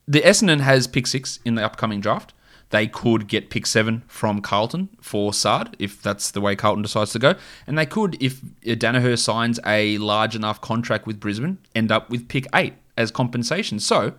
the 0.06 0.20
Essendon 0.20 0.60
has 0.60 0.86
pick 0.86 1.06
six 1.06 1.38
in 1.44 1.54
the 1.54 1.64
upcoming 1.64 2.00
draft. 2.00 2.32
They 2.70 2.86
could 2.86 3.28
get 3.28 3.50
pick 3.50 3.66
seven 3.66 4.02
from 4.06 4.40
Carlton 4.40 4.88
for 5.00 5.34
Saad 5.34 5.76
if 5.78 6.02
that's 6.02 6.30
the 6.30 6.40
way 6.40 6.56
Carlton 6.56 6.82
decides 6.82 7.12
to 7.12 7.18
go. 7.18 7.34
And 7.66 7.76
they 7.76 7.84
could, 7.84 8.16
if 8.22 8.40
Daniher 8.62 9.18
signs 9.18 9.60
a 9.66 9.98
large 9.98 10.34
enough 10.34 10.60
contract 10.62 11.06
with 11.06 11.20
Brisbane, 11.20 11.58
end 11.74 11.92
up 11.92 12.08
with 12.08 12.28
pick 12.28 12.46
eight 12.54 12.74
as 12.96 13.10
compensation. 13.10 13.78
So, 13.78 14.14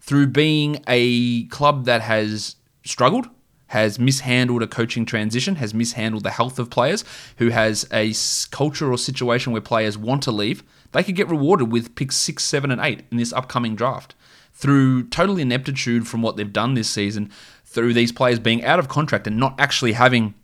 through 0.00 0.26
being 0.28 0.84
a 0.86 1.44
club 1.46 1.86
that 1.86 2.02
has 2.02 2.56
struggled, 2.84 3.26
has 3.74 3.98
mishandled 3.98 4.62
a 4.62 4.68
coaching 4.68 5.04
transition, 5.04 5.56
has 5.56 5.74
mishandled 5.74 6.22
the 6.22 6.30
health 6.30 6.60
of 6.60 6.70
players, 6.70 7.04
who 7.38 7.48
has 7.48 7.88
a 7.92 8.14
culture 8.52 8.88
or 8.92 8.96
situation 8.96 9.52
where 9.52 9.60
players 9.60 9.98
want 9.98 10.22
to 10.22 10.30
leave, 10.30 10.62
they 10.92 11.02
could 11.02 11.16
get 11.16 11.28
rewarded 11.28 11.72
with 11.72 11.96
picks 11.96 12.14
six, 12.16 12.44
seven, 12.44 12.70
and 12.70 12.80
eight 12.80 13.02
in 13.10 13.16
this 13.16 13.32
upcoming 13.32 13.74
draft. 13.74 14.14
Through 14.52 15.08
total 15.08 15.38
ineptitude 15.38 16.06
from 16.06 16.22
what 16.22 16.36
they've 16.36 16.52
done 16.52 16.74
this 16.74 16.88
season, 16.88 17.32
through 17.64 17.94
these 17.94 18.12
players 18.12 18.38
being 18.38 18.64
out 18.64 18.78
of 18.78 18.86
contract 18.86 19.26
and 19.26 19.38
not 19.38 19.56
actually 19.58 19.94
having, 19.94 20.34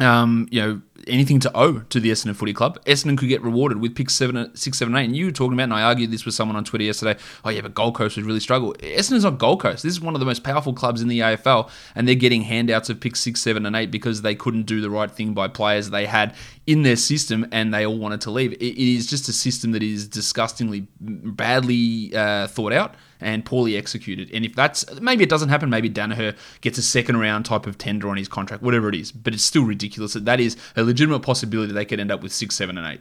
um, 0.00 0.48
you 0.50 0.60
know, 0.60 0.82
anything 1.08 1.40
to 1.40 1.50
owe 1.56 1.80
to 1.80 2.00
the 2.00 2.10
Essendon 2.10 2.36
Footy 2.36 2.52
Club. 2.52 2.82
Essendon 2.84 3.16
could 3.16 3.28
get 3.28 3.42
rewarded 3.42 3.80
with 3.80 3.94
picks 3.94 4.14
seven, 4.14 4.54
six, 4.54 4.78
seven, 4.78 4.94
eight. 4.96 5.04
And 5.04 5.16
you 5.16 5.26
were 5.26 5.32
talking 5.32 5.54
about, 5.54 5.64
and 5.64 5.74
I 5.74 5.82
argued 5.82 6.10
this 6.10 6.24
with 6.24 6.34
someone 6.34 6.56
on 6.56 6.64
Twitter 6.64 6.84
yesterday. 6.84 7.18
Oh 7.44 7.50
yeah, 7.50 7.60
but 7.60 7.74
Gold 7.74 7.94
Coast 7.94 8.16
would 8.16 8.26
really 8.26 8.40
struggle. 8.40 8.74
Essendon's 8.74 9.24
not 9.24 9.38
Gold 9.38 9.60
Coast. 9.60 9.82
This 9.82 9.92
is 9.92 10.00
one 10.00 10.14
of 10.14 10.20
the 10.20 10.26
most 10.26 10.44
powerful 10.44 10.72
clubs 10.72 11.02
in 11.02 11.08
the 11.08 11.20
AFL, 11.20 11.70
and 11.94 12.06
they're 12.06 12.14
getting 12.14 12.42
handouts 12.42 12.90
of 12.90 13.00
picks 13.00 13.20
six, 13.20 13.40
seven, 13.40 13.66
and 13.66 13.74
eight 13.74 13.90
because 13.90 14.22
they 14.22 14.34
couldn't 14.34 14.66
do 14.66 14.80
the 14.80 14.90
right 14.90 15.10
thing 15.10 15.34
by 15.34 15.48
players 15.48 15.90
they 15.90 16.06
had 16.06 16.34
in 16.66 16.82
their 16.82 16.96
system, 16.96 17.46
and 17.52 17.72
they 17.72 17.86
all 17.86 17.98
wanted 17.98 18.20
to 18.20 18.30
leave. 18.30 18.52
it 18.52 18.62
is 18.62 19.06
just 19.06 19.28
a 19.28 19.32
system 19.32 19.72
that 19.72 19.82
is 19.82 20.06
disgustingly 20.06 20.86
badly 21.00 22.14
uh, 22.14 22.46
thought 22.46 22.72
out 22.72 22.94
and 23.20 23.44
poorly 23.44 23.76
executed. 23.76 24.30
And 24.32 24.44
if 24.44 24.54
that's 24.54 25.00
maybe 25.00 25.24
it 25.24 25.30
doesn't 25.30 25.48
happen, 25.48 25.70
maybe 25.70 25.90
Daniher 25.90 26.36
gets 26.60 26.78
a 26.78 26.82
second 26.82 27.18
round 27.18 27.44
type 27.44 27.66
of 27.66 27.78
tender 27.78 28.08
on 28.08 28.16
his 28.16 28.28
contract, 28.28 28.62
whatever 28.62 28.88
it 28.88 28.94
is. 28.94 29.12
But 29.12 29.34
it's 29.34 29.44
still 29.44 29.64
ridiculous 29.64 30.12
that 30.12 30.24
that 30.24 30.40
is 30.40 30.56
a 30.76 30.84
legitimate 30.98 31.20
possibility 31.20 31.72
they 31.72 31.84
could 31.84 32.00
end 32.00 32.10
up 32.10 32.22
with 32.22 32.32
six, 32.32 32.56
seven, 32.56 32.76
and 32.76 32.86
eight. 32.86 33.00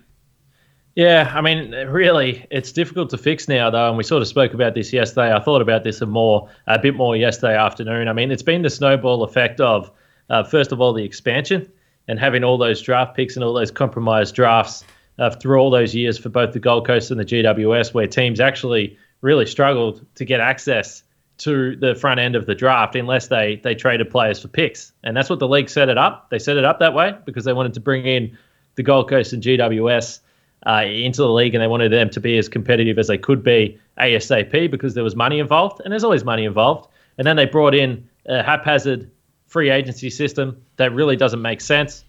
Yeah, 0.96 1.32
I 1.34 1.42
mean, 1.42 1.72
really, 1.72 2.46
it's 2.50 2.72
difficult 2.72 3.10
to 3.12 3.18
fix 3.18 3.48
now, 3.48 3.70
though, 3.70 3.88
and 3.88 3.98
we 3.98 4.04
sort 4.04 4.22
of 4.22 4.28
spoke 4.28 4.54
about 4.54 4.76
this 4.76 4.94
yesterday. 4.94 5.34
I 5.34 5.40
thought 5.40 5.62
about 5.62 5.84
this 5.84 6.02
a 6.02 6.06
more, 6.06 6.50
a 6.68 6.80
bit 6.80 6.96
more 6.96 7.16
yesterday 7.16 7.56
afternoon. 7.56 8.08
I 8.08 8.14
mean, 8.14 8.32
it's 8.32 8.44
been 8.44 8.62
the 8.62 8.70
snowball 8.70 9.24
effect 9.24 9.60
of, 9.60 9.92
uh, 10.30 10.44
first 10.44 10.72
of 10.72 10.82
all, 10.82 10.94
the 10.94 11.04
expansion 11.04 11.72
and 12.08 12.20
having 12.20 12.44
all 12.44 12.58
those 12.58 12.82
draft 12.82 13.16
picks 13.16 13.36
and 13.36 13.44
all 13.44 13.54
those 13.54 13.70
compromised 13.70 14.34
drafts 14.34 14.84
uh, 15.20 15.30
through 15.30 15.60
all 15.60 15.70
those 15.70 15.94
years 15.94 16.18
for 16.18 16.30
both 16.30 16.54
the 16.54 16.60
Gold 16.60 16.86
Coast 16.86 17.12
and 17.12 17.20
the 17.20 17.26
GWS, 17.26 17.94
where 17.94 18.08
teams 18.08 18.40
actually 18.40 18.98
really 19.22 19.46
struggled 19.46 20.06
to 20.16 20.26
get 20.26 20.40
access 20.40 21.04
to 21.40 21.76
the 21.76 21.94
front 21.96 22.20
end 22.20 22.36
of 22.36 22.46
the 22.46 22.56
draft 22.56 22.96
unless 22.96 23.28
they 23.28 23.60
they 23.64 23.76
traded 23.76 24.10
players 24.10 24.42
for 24.42 24.48
picks. 24.48 24.92
And 25.04 25.16
that's 25.16 25.30
what 25.30 25.40
the 25.40 25.48
league 25.48 25.70
set 25.70 25.90
it 25.90 25.98
up. 25.98 26.30
They 26.30 26.40
set 26.40 26.58
it 26.58 26.66
up 26.66 26.80
that 26.80 26.94
way 26.94 27.16
because 27.26 27.46
they 27.46 27.54
wanted 27.54 27.74
to 27.76 27.80
bring 27.80 28.06
in 28.06 28.38
the 28.76 28.84
Gold 28.84 29.10
Coast 29.10 29.34
and 29.34 29.42
GWS 29.44 30.20
uh, 30.66 30.84
into 30.86 31.22
the 31.22 31.30
league 31.30 31.54
and 31.54 31.62
they 31.62 31.68
wanted 31.68 31.92
them 31.92 32.10
to 32.12 32.20
be 32.20 32.38
as 32.38 32.50
competitive 32.50 32.98
as 32.98 33.08
they 33.08 33.18
could 33.18 33.44
be 33.44 33.80
ASAP 34.00 34.72
because 34.72 34.94
there 34.94 35.04
was 35.04 35.16
money 35.16 35.40
involved 35.40 35.82
and 35.84 35.92
there's 35.92 36.04
always 36.04 36.24
money 36.24 36.46
involved. 36.46 36.90
And 37.18 37.26
then 37.26 37.36
they 37.36 37.46
brought 37.46 37.76
in 37.76 38.08
a 38.26 38.44
haphazard 38.44 39.10
free 39.48 39.70
agency 39.70 40.10
system 40.10 40.62
that 40.78 40.94
really 40.94 41.16
doesn't 41.16 41.42
make 41.42 41.62
sense. 41.62 42.04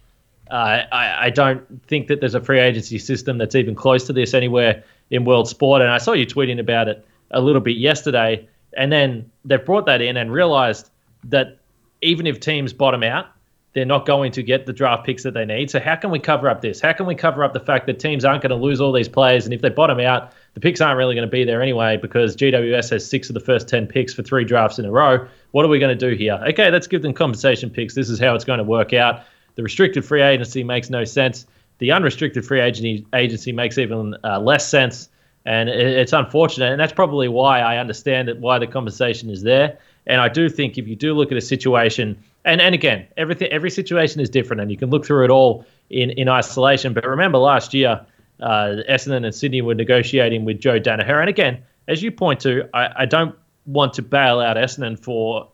Uh, 0.50 0.84
I, 0.90 1.26
I, 1.26 1.30
don't 1.30 1.86
think 1.86 2.08
that 2.08 2.20
there's 2.20 2.34
a 2.34 2.40
free 2.40 2.58
agency 2.58 2.98
system 2.98 3.36
that's 3.36 3.54
even 3.54 3.74
close 3.74 4.06
to 4.06 4.14
this 4.14 4.32
anywhere 4.32 4.82
in 5.10 5.26
world 5.26 5.46
sport. 5.46 5.82
And 5.82 5.90
I 5.90 5.98
saw 5.98 6.12
you 6.12 6.24
tweeting 6.24 6.58
about 6.58 6.88
it 6.88 7.06
a 7.30 7.40
little 7.40 7.60
bit 7.60 7.76
yesterday. 7.76 8.48
And 8.76 8.92
then 8.92 9.30
they've 9.44 9.64
brought 9.64 9.86
that 9.86 10.00
in 10.00 10.16
and 10.16 10.32
realized 10.32 10.90
that 11.24 11.58
even 12.02 12.26
if 12.26 12.40
teams 12.40 12.72
bottom 12.72 13.02
out, 13.02 13.26
they're 13.74 13.84
not 13.84 14.06
going 14.06 14.32
to 14.32 14.42
get 14.42 14.66
the 14.66 14.72
draft 14.72 15.04
picks 15.04 15.22
that 15.22 15.34
they 15.34 15.44
need. 15.44 15.70
So 15.70 15.78
how 15.78 15.94
can 15.94 16.10
we 16.10 16.18
cover 16.18 16.48
up 16.48 16.62
this? 16.62 16.80
How 16.80 16.92
can 16.92 17.06
we 17.06 17.14
cover 17.14 17.44
up 17.44 17.52
the 17.52 17.60
fact 17.60 17.86
that 17.86 17.98
teams 17.98 18.24
aren't 18.24 18.42
going 18.42 18.50
to 18.50 18.56
lose 18.56 18.80
all 18.80 18.92
these 18.92 19.08
players? 19.08 19.44
And 19.44 19.54
if 19.54 19.60
they 19.60 19.68
bottom 19.68 20.00
out, 20.00 20.32
the 20.54 20.60
picks 20.60 20.80
aren't 20.80 20.96
really 20.96 21.14
going 21.14 21.26
to 21.26 21.30
be 21.30 21.44
there 21.44 21.62
anyway 21.62 21.96
because 21.96 22.34
GWS 22.34 22.90
has 22.90 23.08
six 23.08 23.28
of 23.28 23.34
the 23.34 23.40
first 23.40 23.68
10 23.68 23.86
picks 23.86 24.14
for 24.14 24.22
three 24.22 24.44
drafts 24.44 24.78
in 24.78 24.84
a 24.84 24.90
row. 24.90 25.26
What 25.52 25.64
are 25.64 25.68
we 25.68 25.78
going 25.78 25.96
to 25.96 26.10
do 26.10 26.16
here? 26.16 26.40
Okay, 26.48 26.70
let's 26.70 26.86
give 26.86 27.02
them 27.02 27.12
compensation 27.12 27.70
picks. 27.70 27.94
This 27.94 28.08
is 28.08 28.18
how 28.18 28.34
it's 28.34 28.44
going 28.44 28.58
to 28.58 28.64
work 28.64 28.92
out. 28.92 29.22
The 29.54 29.62
restricted 29.62 30.04
free 30.04 30.22
agency 30.22 30.64
makes 30.64 30.88
no 30.88 31.04
sense. 31.04 31.46
The 31.78 31.92
unrestricted 31.92 32.44
free 32.44 32.60
agency 32.60 33.52
makes 33.52 33.78
even 33.78 34.16
uh, 34.24 34.40
less 34.40 34.68
sense, 34.68 35.08
and 35.48 35.70
it's 35.70 36.12
unfortunate. 36.12 36.70
And 36.72 36.78
that's 36.78 36.92
probably 36.92 37.26
why 37.26 37.60
I 37.60 37.78
understand 37.78 38.28
that 38.28 38.38
why 38.38 38.58
the 38.58 38.66
conversation 38.66 39.30
is 39.30 39.42
there. 39.42 39.78
And 40.06 40.20
I 40.20 40.28
do 40.28 40.50
think 40.50 40.76
if 40.76 40.86
you 40.86 40.94
do 40.94 41.14
look 41.14 41.32
at 41.32 41.38
a 41.38 41.40
situation, 41.40 42.22
and 42.44 42.60
and 42.60 42.74
again, 42.74 43.06
everything 43.16 43.48
every 43.50 43.70
situation 43.70 44.20
is 44.20 44.28
different, 44.28 44.60
and 44.60 44.70
you 44.70 44.76
can 44.76 44.90
look 44.90 45.06
through 45.06 45.24
it 45.24 45.30
all 45.30 45.64
in 45.88 46.10
in 46.10 46.28
isolation. 46.28 46.92
But 46.92 47.06
remember 47.06 47.38
last 47.38 47.72
year, 47.72 48.04
uh, 48.40 48.82
Essendon 48.90 49.24
and 49.24 49.34
Sydney 49.34 49.62
were 49.62 49.74
negotiating 49.74 50.44
with 50.44 50.60
Joe 50.60 50.78
Daniher. 50.78 51.18
and 51.18 51.30
again, 51.30 51.62
as 51.88 52.02
you 52.02 52.12
point 52.12 52.40
to, 52.40 52.68
I, 52.74 53.02
I 53.02 53.06
don't 53.06 53.34
want 53.64 53.94
to 53.94 54.02
bail 54.02 54.40
out 54.40 54.58
Essendon 54.58 54.98
for 54.98 55.48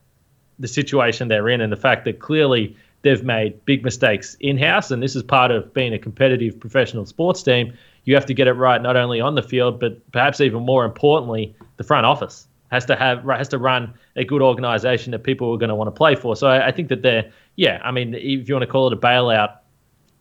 the 0.58 0.68
situation 0.68 1.28
they're 1.28 1.48
in 1.48 1.60
and 1.60 1.72
the 1.72 1.76
fact 1.76 2.04
that 2.06 2.18
clearly 2.18 2.76
they've 3.02 3.22
made 3.22 3.64
big 3.64 3.84
mistakes 3.84 4.36
in 4.40 4.58
house, 4.58 4.90
and 4.90 5.00
this 5.00 5.14
is 5.14 5.22
part 5.22 5.52
of 5.52 5.72
being 5.72 5.94
a 5.94 5.98
competitive 6.00 6.58
professional 6.58 7.06
sports 7.06 7.44
team. 7.44 7.72
You 8.04 8.14
have 8.14 8.26
to 8.26 8.34
get 8.34 8.46
it 8.46 8.52
right 8.52 8.80
not 8.80 8.96
only 8.96 9.20
on 9.20 9.34
the 9.34 9.42
field, 9.42 9.80
but 9.80 10.10
perhaps 10.12 10.40
even 10.40 10.62
more 10.64 10.84
importantly, 10.84 11.54
the 11.76 11.84
front 11.84 12.06
office 12.06 12.46
has 12.70 12.84
to 12.86 12.96
have 12.96 13.24
has 13.24 13.48
to 13.48 13.58
run 13.58 13.94
a 14.16 14.24
good 14.24 14.42
organization 14.42 15.12
that 15.12 15.20
people 15.20 15.52
are 15.52 15.58
going 15.58 15.68
to 15.68 15.74
want 15.74 15.88
to 15.88 15.92
play 15.92 16.14
for. 16.14 16.36
So 16.36 16.48
I, 16.48 16.68
I 16.68 16.72
think 16.72 16.88
that 16.88 17.02
they're 17.02 17.30
yeah. 17.56 17.80
I 17.84 17.90
mean, 17.90 18.14
if 18.14 18.48
you 18.48 18.54
want 18.54 18.62
to 18.62 18.70
call 18.70 18.86
it 18.88 18.92
a 18.92 18.96
bailout, 18.96 19.58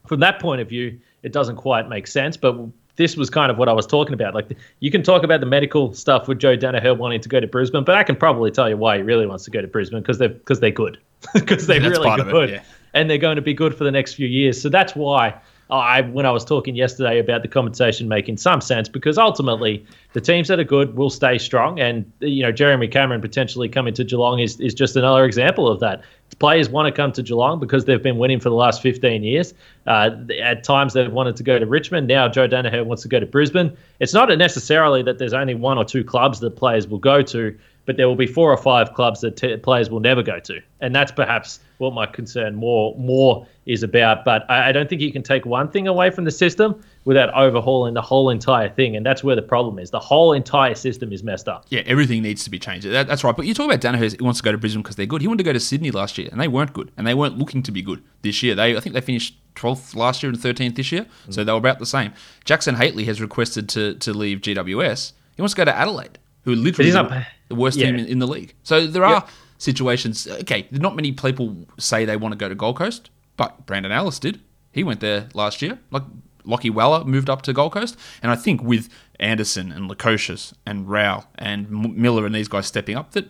from 0.07 0.19
that 0.21 0.39
point 0.39 0.61
of 0.61 0.69
view, 0.69 0.99
it 1.23 1.33
doesn't 1.33 1.57
quite 1.57 1.89
make 1.89 2.07
sense. 2.07 2.37
But 2.37 2.55
this 2.95 3.17
was 3.17 3.29
kind 3.29 3.51
of 3.51 3.57
what 3.57 3.67
I 3.67 3.73
was 3.73 3.87
talking 3.87 4.13
about. 4.13 4.35
Like 4.35 4.55
you 4.79 4.91
can 4.91 5.03
talk 5.03 5.23
about 5.23 5.39
the 5.39 5.45
medical 5.45 5.93
stuff 5.93 6.27
with 6.27 6.39
Joe 6.39 6.55
Daniher 6.55 6.97
wanting 6.97 7.21
to 7.21 7.29
go 7.29 7.39
to 7.39 7.47
Brisbane, 7.47 7.83
but 7.83 7.95
I 7.95 8.03
can 8.03 8.15
probably 8.15 8.51
tell 8.51 8.69
you 8.69 8.77
why 8.77 8.97
he 8.97 9.03
really 9.03 9.25
wants 9.25 9.45
to 9.45 9.51
go 9.51 9.61
to 9.61 9.67
Brisbane 9.67 10.01
because 10.01 10.19
they're 10.19 10.29
because 10.29 10.59
they're 10.59 10.71
good, 10.71 10.99
because 11.33 11.67
they're 11.67 11.79
That's 11.79 11.97
really 11.97 12.21
of 12.21 12.27
it, 12.27 12.31
good, 12.31 12.49
yeah. 12.51 12.63
and 12.93 13.09
they're 13.09 13.17
going 13.17 13.37
to 13.37 13.41
be 13.41 13.53
good 13.53 13.75
for 13.75 13.83
the 13.83 13.91
next 13.91 14.13
few 14.13 14.27
years. 14.27 14.61
So 14.61 14.69
that's 14.69 14.95
why 14.95 15.39
I, 15.77 16.01
when 16.01 16.25
I 16.25 16.31
was 16.31 16.45
talking 16.45 16.75
yesterday 16.75 17.19
about 17.19 17.41
the 17.41 17.47
compensation 17.47 18.07
making 18.07 18.37
some 18.37 18.61
sense, 18.61 18.87
because 18.87 19.17
ultimately 19.17 19.85
the 20.13 20.21
teams 20.21 20.47
that 20.49 20.59
are 20.59 20.63
good 20.63 20.95
will 20.95 21.09
stay 21.09 21.37
strong, 21.37 21.79
and 21.79 22.11
you 22.19 22.43
know 22.43 22.51
Jeremy 22.51 22.87
Cameron 22.87 23.21
potentially 23.21 23.69
coming 23.69 23.93
to 23.95 24.03
Geelong 24.03 24.39
is 24.39 24.59
is 24.59 24.73
just 24.73 24.95
another 24.95 25.25
example 25.25 25.67
of 25.67 25.79
that. 25.79 26.03
Players 26.39 26.69
want 26.69 26.87
to 26.87 26.91
come 26.91 27.11
to 27.13 27.23
Geelong 27.23 27.59
because 27.59 27.85
they've 27.85 28.01
been 28.01 28.17
winning 28.17 28.39
for 28.39 28.49
the 28.49 28.55
last 28.55 28.81
15 28.81 29.23
years. 29.23 29.53
Uh, 29.85 30.09
at 30.41 30.63
times 30.63 30.93
they've 30.93 31.11
wanted 31.11 31.35
to 31.35 31.43
go 31.43 31.59
to 31.59 31.65
Richmond. 31.65 32.07
Now 32.07 32.27
Joe 32.27 32.47
Daniher 32.47 32.85
wants 32.85 33.03
to 33.03 33.07
go 33.07 33.19
to 33.19 33.25
Brisbane. 33.25 33.75
It's 33.99 34.13
not 34.13 34.35
necessarily 34.37 35.03
that 35.03 35.19
there's 35.19 35.33
only 35.33 35.55
one 35.55 35.77
or 35.77 35.85
two 35.85 36.03
clubs 36.03 36.39
that 36.39 36.55
players 36.55 36.87
will 36.87 36.99
go 36.99 37.21
to, 37.21 37.57
but 37.85 37.97
there 37.97 38.07
will 38.07 38.15
be 38.15 38.27
four 38.27 38.51
or 38.51 38.57
five 38.57 38.93
clubs 38.93 39.21
that 39.21 39.37
t- 39.37 39.55
players 39.57 39.89
will 39.89 39.99
never 39.99 40.23
go 40.23 40.39
to, 40.39 40.61
and 40.81 40.95
that's 40.95 41.11
perhaps 41.11 41.59
what 41.77 41.93
my 41.93 42.05
concern 42.05 42.55
more 42.55 42.95
more 42.97 43.45
is 43.65 43.83
about. 43.83 44.25
But 44.25 44.49
I, 44.49 44.69
I 44.69 44.71
don't 44.71 44.89
think 44.89 45.01
you 45.01 45.11
can 45.11 45.23
take 45.23 45.45
one 45.45 45.69
thing 45.69 45.87
away 45.87 46.09
from 46.09 46.23
the 46.23 46.31
system 46.31 46.81
without 47.05 47.33
overhauling 47.33 47.93
the 47.93 48.01
whole 48.01 48.29
entire 48.29 48.69
thing, 48.69 48.95
and 48.95 49.05
that's 49.05 49.23
where 49.23 49.35
the 49.35 49.41
problem 49.41 49.79
is. 49.79 49.91
The 49.91 49.99
whole 49.99 50.33
entire 50.33 50.75
system 50.75 51.11
is 51.11 51.23
messed 51.23 51.47
up. 51.47 51.65
Yeah, 51.69 51.81
everything 51.85 52.21
needs 52.21 52.43
to 52.45 52.49
be 52.49 52.59
changed. 52.59 52.87
That, 52.87 53.07
that's 53.07 53.23
right. 53.23 53.35
But 53.35 53.45
you 53.45 53.53
talk 53.53 53.65
about 53.65 53.81
Daniher, 53.81 54.15
he 54.17 54.23
wants 54.23 54.39
to 54.39 54.43
go 54.43 54.51
to 54.51 54.57
Brisbane 54.57 54.81
because 54.81 54.95
they're 54.95 55.05
good. 55.05 55.21
He 55.21 55.27
wanted 55.27 55.39
to 55.39 55.43
go 55.43 55.53
to 55.53 55.59
Sydney 55.59 55.91
last 55.91 56.17
year, 56.17 56.29
and 56.31 56.39
they 56.39 56.47
weren't 56.47 56.73
good, 56.73 56.91
and 56.97 57.05
they 57.05 57.13
weren't 57.13 57.37
looking 57.37 57.63
to 57.63 57.71
be 57.71 57.81
good 57.81 58.03
this 58.21 58.41
year. 58.43 58.55
They, 58.55 58.75
I 58.75 58.79
think, 58.79 58.93
they 58.93 59.01
finished 59.01 59.37
12th 59.55 59.95
last 59.95 60.23
year 60.23 60.31
and 60.31 60.39
13th 60.39 60.75
this 60.75 60.91
year, 60.91 61.05
so 61.29 61.41
mm. 61.41 61.45
they 61.45 61.51
were 61.51 61.57
about 61.57 61.79
the 61.79 61.85
same. 61.85 62.13
Jackson 62.45 62.75
Hately 62.75 63.05
has 63.05 63.21
requested 63.21 63.69
to 63.69 63.95
to 63.95 64.13
leave 64.13 64.39
GWS. 64.39 65.13
He 65.35 65.41
wants 65.41 65.53
to 65.53 65.57
go 65.57 65.65
to 65.65 65.75
Adelaide, 65.75 66.19
who 66.43 66.53
are 66.53 66.55
literally 66.55 66.91
the, 66.91 67.25
the 67.49 67.55
worst 67.55 67.77
yeah. 67.77 67.87
team 67.87 67.95
in, 67.95 68.05
in 68.05 68.19
the 68.19 68.27
league. 68.27 68.53
So 68.63 68.87
there 68.87 69.03
are 69.03 69.25
situations. 69.57 70.27
Okay, 70.27 70.67
not 70.71 70.95
many 70.95 71.11
people 71.11 71.65
say 71.77 72.05
they 72.05 72.17
want 72.17 72.33
to 72.33 72.37
go 72.37 72.49
to 72.49 72.55
Gold 72.55 72.77
Coast, 72.77 73.09
but 73.37 73.65
Brandon 73.65 73.91
Ellis 73.91 74.19
did. 74.19 74.41
He 74.71 74.83
went 74.83 74.99
there 74.99 75.29
last 75.33 75.61
year. 75.61 75.79
Like 75.91 76.03
Lachie 76.45 76.73
Weller 76.73 77.05
moved 77.05 77.29
up 77.29 77.41
to 77.43 77.53
Gold 77.53 77.73
Coast, 77.73 77.97
and 78.21 78.31
I 78.31 78.35
think 78.35 78.61
with 78.61 78.89
Anderson 79.19 79.71
and 79.71 79.89
Lukosius 79.89 80.53
and 80.65 80.89
Rowell 80.89 81.25
and 81.35 81.67
M- 81.67 82.01
Miller 82.01 82.25
and 82.25 82.35
these 82.35 82.47
guys 82.47 82.67
stepping 82.67 82.97
up, 82.97 83.11
that 83.11 83.27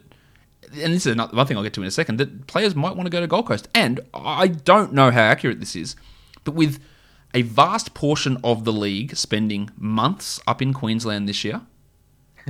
and 0.81 0.93
this 0.93 1.05
is 1.05 1.11
another 1.11 1.45
thing 1.45 1.57
I'll 1.57 1.63
get 1.63 1.73
to 1.73 1.81
in 1.81 1.87
a 1.87 1.91
second, 1.91 2.17
that 2.17 2.47
players 2.47 2.75
might 2.75 2.95
want 2.95 3.05
to 3.05 3.11
go 3.11 3.19
to 3.19 3.27
Gold 3.27 3.47
Coast. 3.47 3.67
And 3.75 3.99
I 4.13 4.47
don't 4.47 4.93
know 4.93 5.11
how 5.11 5.21
accurate 5.21 5.59
this 5.59 5.75
is, 5.75 5.95
but 6.43 6.55
with 6.55 6.79
a 7.33 7.41
vast 7.43 7.93
portion 7.93 8.37
of 8.43 8.63
the 8.63 8.73
league 8.73 9.15
spending 9.15 9.69
months 9.77 10.39
up 10.47 10.61
in 10.61 10.73
Queensland 10.73 11.27
this 11.27 11.43
year, 11.43 11.61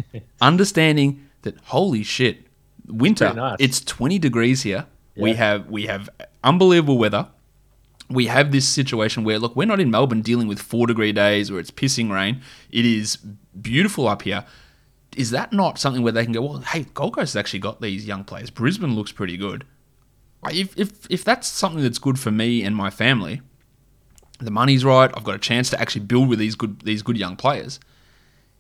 understanding 0.42 1.28
that 1.44 1.58
holy 1.66 2.04
shit, 2.04 2.48
winter. 2.88 3.34
Nice. 3.34 3.58
It's 3.60 3.82
20 3.82 4.20
degrees 4.20 4.64
here. 4.64 4.88
We 5.16 5.34
have 5.34 5.70
we 5.70 5.86
have 5.86 6.10
unbelievable 6.44 6.98
weather. 6.98 7.28
We 8.10 8.26
have 8.28 8.52
this 8.52 8.68
situation 8.68 9.24
where 9.24 9.40
look, 9.40 9.56
we're 9.56 9.68
not 9.68 9.80
in 9.80 9.92
Melbourne 9.92 10.22
dealing 10.22 10.48
with 10.48 10.60
4 10.60 10.88
degree 10.88 11.12
days 11.12 11.52
where 11.52 11.60
it's 11.60 11.72
pissing 11.72 12.12
rain. 12.12 12.42
It 12.72 12.86
is 12.86 13.18
beautiful 13.62 14.08
up 14.08 14.24
here. 14.24 14.46
Is 15.16 15.30
that 15.30 15.54
not 15.54 15.78
something 15.78 16.02
where 16.02 16.12
they 16.12 16.24
can 16.24 16.34
go, 16.34 16.42
well, 16.42 16.60
hey, 16.62 16.88
Gold 16.96 17.14
Coast 17.14 17.34
has 17.34 17.40
actually 17.40 17.60
got 17.60 17.82
these 17.82 18.08
young 18.08 18.24
players. 18.24 18.50
Brisbane 18.50 18.96
looks 18.96 19.12
pretty 19.12 19.38
good. 19.38 19.64
If, 20.52 20.78
if, 20.78 20.92
if 21.10 21.24
that's 21.24 21.48
something 21.48 21.84
that's 21.84 22.00
good 22.00 22.20
for 22.20 22.32
me 22.32 22.64
and 22.64 22.76
my 22.76 22.90
family, 22.90 23.42
the 24.40 24.52
money's 24.52 24.84
right, 24.84 25.12
I've 25.16 25.24
got 25.24 25.36
a 25.36 25.40
chance 25.40 25.70
to 25.70 25.80
actually 25.80 26.06
build 26.06 26.28
with 26.28 26.40
these 26.40 26.56
good 26.56 26.82
these 26.82 27.02
good 27.02 27.18
young 27.18 27.36
players. 27.36 27.80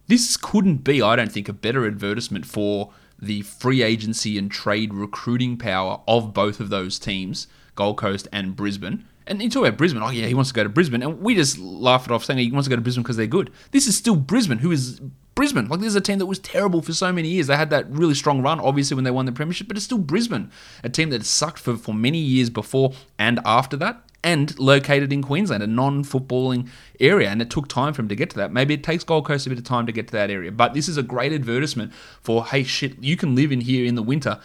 This 0.07 0.37
couldn't 0.37 0.77
be, 0.83 1.01
I 1.01 1.15
don't 1.15 1.31
think, 1.31 1.47
a 1.47 1.53
better 1.53 1.85
advertisement 1.85 2.45
for 2.45 2.91
the 3.19 3.41
free 3.41 3.81
agency 3.81 4.37
and 4.37 4.51
trade 4.51 4.93
recruiting 4.93 5.57
power 5.57 6.01
of 6.07 6.33
both 6.33 6.59
of 6.59 6.69
those 6.69 6.99
teams, 6.99 7.47
Gold 7.75 7.97
Coast 7.97 8.27
and 8.31 8.55
Brisbane. 8.55 9.05
And 9.25 9.41
you 9.41 9.49
talk 9.49 9.65
about 9.65 9.77
Brisbane, 9.77 10.03
oh 10.03 10.09
yeah, 10.09 10.27
he 10.27 10.33
wants 10.33 10.49
to 10.49 10.53
go 10.53 10.63
to 10.63 10.69
Brisbane, 10.69 11.01
and 11.01 11.21
we 11.21 11.33
just 11.33 11.57
laugh 11.57 12.05
it 12.05 12.11
off 12.11 12.25
saying 12.25 12.39
he 12.39 12.51
wants 12.51 12.65
to 12.65 12.69
go 12.69 12.75
to 12.75 12.81
Brisbane 12.81 13.03
because 13.03 13.15
they're 13.15 13.27
good. 13.27 13.51
This 13.71 13.87
is 13.87 13.95
still 13.95 14.17
Brisbane, 14.17 14.57
who 14.57 14.71
is 14.71 14.99
Brisbane. 15.35 15.67
Like 15.69 15.79
this 15.79 15.87
is 15.87 15.95
a 15.95 16.01
team 16.01 16.19
that 16.19 16.25
was 16.25 16.39
terrible 16.39 16.81
for 16.81 16.91
so 16.91 17.13
many 17.13 17.29
years. 17.29 17.47
They 17.47 17.55
had 17.55 17.69
that 17.69 17.89
really 17.89 18.13
strong 18.15 18.41
run, 18.41 18.59
obviously 18.59 18.95
when 18.95 19.05
they 19.05 19.11
won 19.11 19.25
the 19.25 19.31
premiership, 19.31 19.69
but 19.69 19.77
it's 19.77 19.85
still 19.85 19.97
Brisbane, 19.97 20.51
a 20.83 20.89
team 20.89 21.09
that 21.11 21.25
sucked 21.25 21.59
for, 21.59 21.77
for 21.77 21.93
many 21.93 22.17
years 22.17 22.49
before 22.49 22.93
and 23.17 23.39
after 23.45 23.77
that, 23.77 24.03
and 24.23 24.57
located 24.57 25.11
in 25.11 25.21
Queensland, 25.21 25.61
a 25.61 25.67
non-footballing 25.67 26.69
area, 26.99 27.29
and 27.29 27.41
it 27.41 27.49
took 27.49 27.67
time 27.67 27.93
for 27.93 28.01
him 28.01 28.07
to 28.07 28.15
get 28.15 28.29
to 28.31 28.37
that. 28.37 28.51
Maybe 28.51 28.73
it 28.73 28.83
takes 28.83 29.03
Gold 29.03 29.25
Coast 29.25 29.45
a 29.45 29.49
bit 29.49 29.59
of 29.59 29.65
time 29.65 29.85
to 29.85 29.91
get 29.91 30.07
to 30.07 30.13
that 30.13 30.31
area, 30.31 30.51
but 30.51 30.73
this 30.73 30.87
is 30.87 30.97
a 30.97 31.03
great 31.03 31.33
advertisement 31.33 31.93
for 32.21 32.45
hey 32.45 32.63
shit, 32.63 33.01
you 33.03 33.17
can 33.17 33.35
live 33.35 33.51
in 33.51 33.61
here 33.61 33.85
in 33.85 33.95
the 33.95 34.03
winter, 34.03 34.39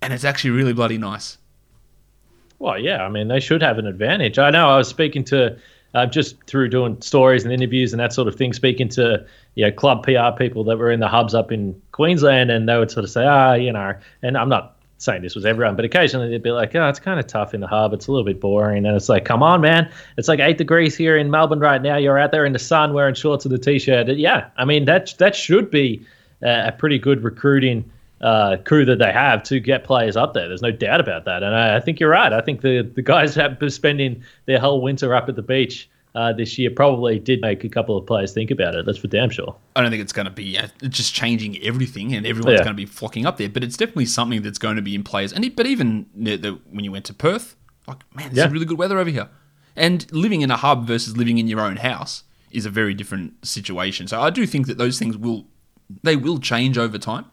and 0.00 0.12
it's 0.12 0.24
actually 0.24 0.50
really 0.50 0.72
bloody 0.72 0.98
nice. 0.98 1.38
Well, 2.58 2.78
yeah, 2.78 3.04
I 3.04 3.08
mean, 3.08 3.28
they 3.28 3.40
should 3.40 3.62
have 3.62 3.78
an 3.78 3.86
advantage. 3.86 4.38
I 4.38 4.50
know 4.50 4.70
I 4.70 4.78
was 4.78 4.88
speaking 4.88 5.24
to, 5.24 5.58
uh, 5.94 6.06
just 6.06 6.42
through 6.44 6.68
doing 6.68 7.00
stories 7.02 7.44
and 7.44 7.52
interviews 7.52 7.92
and 7.92 8.00
that 8.00 8.12
sort 8.12 8.28
of 8.28 8.36
thing, 8.36 8.52
speaking 8.52 8.88
to, 8.90 9.26
you 9.56 9.66
know, 9.66 9.72
club 9.72 10.02
PR 10.04 10.30
people 10.36 10.64
that 10.64 10.78
were 10.78 10.90
in 10.90 11.00
the 11.00 11.08
hubs 11.08 11.34
up 11.34 11.52
in 11.52 11.80
Queensland, 11.92 12.50
and 12.50 12.68
they 12.68 12.78
would 12.78 12.90
sort 12.90 13.04
of 13.04 13.10
say, 13.10 13.26
ah, 13.26 13.54
you 13.54 13.72
know, 13.72 13.94
and 14.22 14.38
I'm 14.38 14.48
not 14.48 14.75
saying 14.98 15.22
this 15.22 15.34
was 15.34 15.44
everyone, 15.44 15.76
but 15.76 15.84
occasionally 15.84 16.30
they'd 16.30 16.42
be 16.42 16.50
like, 16.50 16.74
oh, 16.74 16.88
it's 16.88 17.00
kind 17.00 17.20
of 17.20 17.26
tough 17.26 17.52
in 17.52 17.60
the 17.60 17.66
hub. 17.66 17.92
It's 17.92 18.06
a 18.06 18.12
little 18.12 18.24
bit 18.24 18.40
boring. 18.40 18.86
And 18.86 18.96
it's 18.96 19.08
like, 19.08 19.24
come 19.24 19.42
on, 19.42 19.60
man. 19.60 19.90
It's 20.16 20.28
like 20.28 20.40
eight 20.40 20.58
degrees 20.58 20.96
here 20.96 21.16
in 21.16 21.30
Melbourne 21.30 21.60
right 21.60 21.82
now. 21.82 21.96
You're 21.96 22.18
out 22.18 22.32
there 22.32 22.46
in 22.46 22.52
the 22.52 22.58
sun 22.58 22.94
wearing 22.94 23.14
shorts 23.14 23.44
and 23.44 23.54
a 23.54 23.58
t-shirt. 23.58 24.08
Yeah, 24.08 24.48
I 24.56 24.64
mean, 24.64 24.86
that, 24.86 25.14
that 25.18 25.34
should 25.34 25.70
be 25.70 26.06
a, 26.42 26.68
a 26.68 26.72
pretty 26.72 26.98
good 26.98 27.22
recruiting 27.22 27.90
uh, 28.22 28.56
crew 28.64 28.86
that 28.86 28.98
they 28.98 29.12
have 29.12 29.42
to 29.42 29.60
get 29.60 29.84
players 29.84 30.16
up 30.16 30.32
there. 30.32 30.48
There's 30.48 30.62
no 30.62 30.70
doubt 30.70 31.00
about 31.00 31.26
that. 31.26 31.42
And 31.42 31.54
I, 31.54 31.76
I 31.76 31.80
think 31.80 32.00
you're 32.00 32.10
right. 32.10 32.32
I 32.32 32.40
think 32.40 32.62
the, 32.62 32.80
the 32.80 33.02
guys 33.02 33.34
have 33.34 33.58
been 33.58 33.70
spending 33.70 34.24
their 34.46 34.58
whole 34.58 34.80
winter 34.80 35.14
up 35.14 35.28
at 35.28 35.36
the 35.36 35.42
beach 35.42 35.90
uh, 36.16 36.32
this 36.32 36.58
year 36.58 36.70
probably 36.70 37.18
did 37.18 37.40
make 37.42 37.62
a 37.62 37.68
couple 37.68 37.96
of 37.96 38.06
players 38.06 38.32
think 38.32 38.50
about 38.50 38.74
it. 38.74 38.86
That's 38.86 38.98
for 38.98 39.06
damn 39.08 39.30
sure. 39.30 39.54
I 39.76 39.82
don't 39.82 39.90
think 39.90 40.02
it's 40.02 40.12
going 40.12 40.24
to 40.26 40.32
be 40.32 40.58
uh, 40.58 40.68
just 40.88 41.14
changing 41.14 41.62
everything 41.62 42.14
and 42.14 42.26
everyone's 42.26 42.54
Yeah. 42.58 42.64
going 42.64 42.74
to 42.76 42.82
be 42.82 42.86
flocking 42.86 43.26
up 43.26 43.36
there, 43.36 43.48
but 43.48 43.62
it's 43.62 43.76
definitely 43.76 44.06
something 44.06 44.42
that's 44.42 44.58
going 44.58 44.76
to 44.76 44.82
be 44.82 44.94
in 44.94 45.04
players. 45.04 45.32
And 45.32 45.44
it, 45.44 45.54
but 45.54 45.66
even 45.66 46.06
the, 46.14 46.36
the, 46.36 46.50
when 46.70 46.84
you 46.84 46.90
went 46.92 47.04
to 47.06 47.14
Perth, 47.14 47.54
like 47.86 47.98
man, 48.14 48.30
this 48.30 48.38
Yeah. 48.38 48.50
really 48.50 48.66
good 48.66 48.78
weather 48.78 48.98
over 48.98 49.10
here. 49.10 49.28
And 49.76 50.10
living 50.10 50.40
in 50.40 50.50
a 50.50 50.56
hub 50.56 50.86
versus 50.86 51.16
living 51.16 51.38
in 51.38 51.46
your 51.48 51.60
own 51.60 51.76
house 51.76 52.24
is 52.50 52.64
a 52.66 52.70
very 52.70 52.94
different 52.94 53.46
situation. 53.46 54.08
So 54.08 54.20
I 54.20 54.30
do 54.30 54.46
think 54.46 54.66
that 54.68 54.78
those 54.78 54.98
things 54.98 55.16
will 55.16 55.46
they 56.02 56.16
will 56.16 56.38
change 56.38 56.78
over 56.78 56.98
time, 56.98 57.26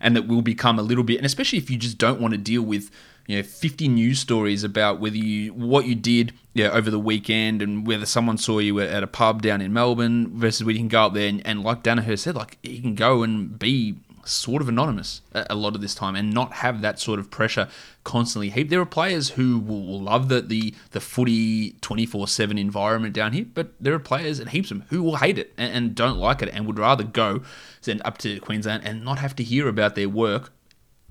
and 0.00 0.14
that 0.14 0.28
will 0.28 0.42
become 0.42 0.78
a 0.78 0.82
little 0.82 1.02
bit. 1.02 1.16
And 1.16 1.26
especially 1.26 1.58
if 1.58 1.68
you 1.70 1.76
just 1.76 1.98
don't 1.98 2.20
want 2.20 2.32
to 2.32 2.38
deal 2.38 2.62
with 2.62 2.90
you 3.28 3.36
know 3.36 3.42
50 3.44 3.86
news 3.86 4.18
stories 4.18 4.64
about 4.64 4.98
whether 4.98 5.16
you 5.16 5.52
what 5.52 5.86
you 5.86 5.94
did 5.94 6.32
yeah, 6.54 6.70
over 6.70 6.90
the 6.90 6.98
weekend 6.98 7.62
and 7.62 7.86
whether 7.86 8.04
someone 8.04 8.36
saw 8.36 8.58
you 8.58 8.80
at 8.80 9.04
a 9.04 9.06
pub 9.06 9.42
down 9.42 9.60
in 9.60 9.72
Melbourne 9.72 10.36
versus 10.36 10.64
where 10.64 10.72
you 10.72 10.80
can 10.80 10.88
go 10.88 11.04
up 11.04 11.14
there 11.14 11.28
and, 11.28 11.46
and 11.46 11.62
like 11.62 11.84
Daniher 11.84 12.18
said, 12.18 12.34
like 12.34 12.58
you 12.64 12.82
can 12.82 12.96
go 12.96 13.22
and 13.22 13.56
be 13.56 13.94
sort 14.24 14.60
of 14.60 14.68
anonymous 14.68 15.22
a, 15.32 15.54
lot 15.54 15.74
of 15.74 15.80
this 15.80 15.94
time 15.94 16.14
and 16.16 16.34
not 16.34 16.52
have 16.54 16.82
that 16.82 16.98
sort 16.98 17.18
of 17.20 17.30
pressure 17.30 17.68
constantly 18.02 18.50
heaped. 18.50 18.70
There 18.70 18.80
are 18.80 18.86
players 18.86 19.30
who 19.30 19.58
will, 19.58 20.00
love 20.00 20.28
the 20.28 20.40
the, 20.40 20.74
the 20.90 21.00
footy 21.00 21.72
24-7 21.74 22.58
environment 22.58 23.14
down 23.14 23.32
here, 23.32 23.46
but 23.54 23.72
there 23.80 23.94
are 23.94 24.00
players 24.00 24.40
and 24.40 24.50
heaps 24.50 24.70
of 24.70 24.78
them 24.78 24.86
who 24.90 25.02
will 25.02 25.16
hate 25.16 25.38
it 25.38 25.54
and, 25.56 25.72
and 25.72 25.94
don't 25.94 26.18
like 26.18 26.42
it 26.42 26.50
and 26.52 26.66
would 26.66 26.78
rather 26.78 27.04
go 27.04 27.42
send 27.80 28.02
up 28.04 28.18
to 28.18 28.40
Queensland 28.40 28.82
and 28.84 29.04
not 29.04 29.18
have 29.18 29.36
to 29.36 29.44
hear 29.44 29.68
about 29.68 29.94
their 29.94 30.08
work 30.08 30.52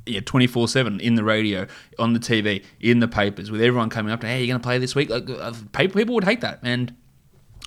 yeah, 0.08 0.22
twenty 0.22 0.48
four 0.48 0.68
seven 0.68 1.00
in 1.00 1.16
the 1.16 1.24
radio, 1.24 1.68
on 2.00 2.14
the 2.14 2.20
TV, 2.20 2.64
in 2.80 3.00
the 3.00 3.08
papers, 3.08 3.52
with 3.52 3.62
everyone 3.62 3.90
coming 3.90 4.12
up 4.12 4.22
to, 4.22 4.28
hey, 4.28 4.40
you're 4.40 4.48
going 4.48 4.60
to 4.60 4.64
play 4.64 4.78
this 4.78 4.96
week. 4.96 5.10
Like, 5.10 5.30
uh, 5.30 5.54
people, 5.74 6.16
would 6.16 6.24
hate 6.24 6.42
that, 6.42 6.60
and 6.64 6.96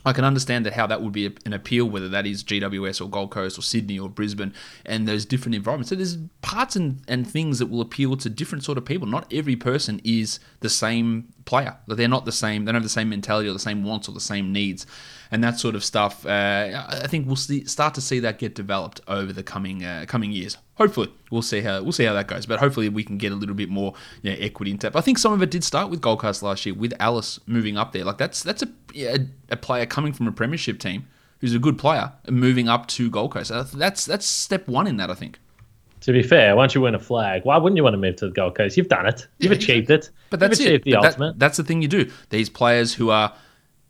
I 0.04 0.12
can 0.12 0.24
understand 0.24 0.64
that 0.64 0.72
how 0.72 0.86
that 0.86 1.02
would 1.02 1.12
be 1.12 1.34
an 1.44 1.52
appeal, 1.52 1.84
whether 1.84 2.08
that 2.08 2.26
is 2.26 2.42
GWS 2.42 3.00
or 3.00 3.10
Gold 3.10 3.30
Coast 3.30 3.58
or 3.58 3.62
Sydney 3.62 3.98
or 3.98 4.08
Brisbane, 4.08 4.54
and 4.86 5.06
those 5.06 5.26
different 5.26 5.54
environments. 5.54 5.90
So 5.90 5.94
there's 5.94 6.16
parts 6.40 6.74
and, 6.74 7.02
and 7.06 7.28
things 7.28 7.58
that 7.58 7.66
will 7.66 7.82
appeal 7.82 8.16
to 8.16 8.30
different 8.30 8.64
sort 8.64 8.78
of 8.78 8.84
people. 8.84 9.06
Not 9.06 9.30
every 9.32 9.56
person 9.56 10.00
is 10.02 10.40
the 10.60 10.70
same 10.70 11.28
player. 11.44 11.76
They're 11.86 12.08
not 12.08 12.24
the 12.24 12.32
same. 12.32 12.64
They 12.64 12.72
don't 12.72 12.76
have 12.76 12.82
the 12.82 12.88
same 12.88 13.10
mentality 13.10 13.48
or 13.48 13.52
the 13.52 13.58
same 13.58 13.84
wants 13.84 14.08
or 14.08 14.12
the 14.12 14.20
same 14.20 14.52
needs, 14.52 14.86
and 15.30 15.42
that 15.44 15.58
sort 15.58 15.74
of 15.74 15.84
stuff. 15.84 16.26
Uh, 16.26 16.84
I 16.88 17.06
think 17.06 17.26
we'll 17.26 17.36
see, 17.36 17.64
start 17.64 17.94
to 17.94 18.00
see 18.00 18.18
that 18.20 18.38
get 18.38 18.54
developed 18.54 19.00
over 19.08 19.32
the 19.32 19.42
coming 19.42 19.84
uh, 19.84 20.04
coming 20.08 20.32
years. 20.32 20.56
Hopefully, 20.74 21.12
we'll 21.30 21.42
see 21.42 21.60
how 21.60 21.82
we'll 21.82 21.92
see 21.92 22.04
how 22.04 22.14
that 22.14 22.26
goes. 22.26 22.46
But 22.46 22.58
hopefully, 22.60 22.88
we 22.88 23.04
can 23.04 23.18
get 23.18 23.32
a 23.32 23.34
little 23.34 23.54
bit 23.54 23.68
more 23.68 23.94
you 24.22 24.30
know, 24.32 24.36
equity 24.40 24.70
into 24.70 24.86
it. 24.86 24.96
I 24.96 25.00
think 25.00 25.18
some 25.18 25.32
of 25.32 25.42
it 25.42 25.50
did 25.50 25.62
start 25.64 25.90
with 25.90 26.00
Gold 26.00 26.20
Coast 26.20 26.42
last 26.42 26.64
year, 26.66 26.74
with 26.74 26.94
Ellis 27.00 27.38
moving 27.46 27.76
up 27.76 27.92
there. 27.92 28.04
Like 28.04 28.18
that's 28.18 28.42
that's 28.42 28.62
a 28.62 28.68
yeah, 28.92 29.16
a 29.50 29.56
player 29.56 29.86
coming 29.86 30.12
from 30.12 30.26
a 30.26 30.32
premiership 30.32 30.78
team 30.78 31.06
who's 31.40 31.54
a 31.54 31.58
good 31.58 31.78
player 31.78 32.12
moving 32.28 32.68
up 32.68 32.86
to 32.88 33.08
Gold 33.10 33.32
Coast. 33.32 33.50
Uh, 33.50 33.64
That's 33.74 34.04
that's 34.04 34.26
step 34.26 34.66
one 34.68 34.86
in 34.86 34.96
that. 34.98 35.10
I 35.10 35.14
think. 35.14 35.38
To 36.02 36.12
be 36.12 36.22
fair, 36.22 36.56
once 36.56 36.74
you 36.74 36.80
win 36.80 36.94
a 36.94 36.98
flag, 36.98 37.44
why 37.44 37.58
wouldn't 37.58 37.76
you 37.76 37.82
want 37.82 37.92
to 37.92 37.98
move 37.98 38.16
to 38.16 38.26
the 38.26 38.32
Gold 38.32 38.54
Coast? 38.56 38.74
You've 38.78 38.88
done 38.88 39.04
it. 39.04 39.26
You've 39.38 39.52
Yeah, 39.52 39.58
achieved 39.58 39.90
it. 39.90 40.08
But 40.30 40.40
that's 40.40 40.58
You've 40.58 40.72
it. 40.76 40.84
the 40.84 40.92
But 40.92 41.02
that- 41.02 41.08
ultimate. 41.08 41.38
that's 41.38 41.56
the 41.58 41.62
thing 41.64 41.82
you 41.82 41.88
do. 41.88 42.10
These 42.30 42.48
players 42.48 42.94
who 42.94 43.10
are 43.10 43.34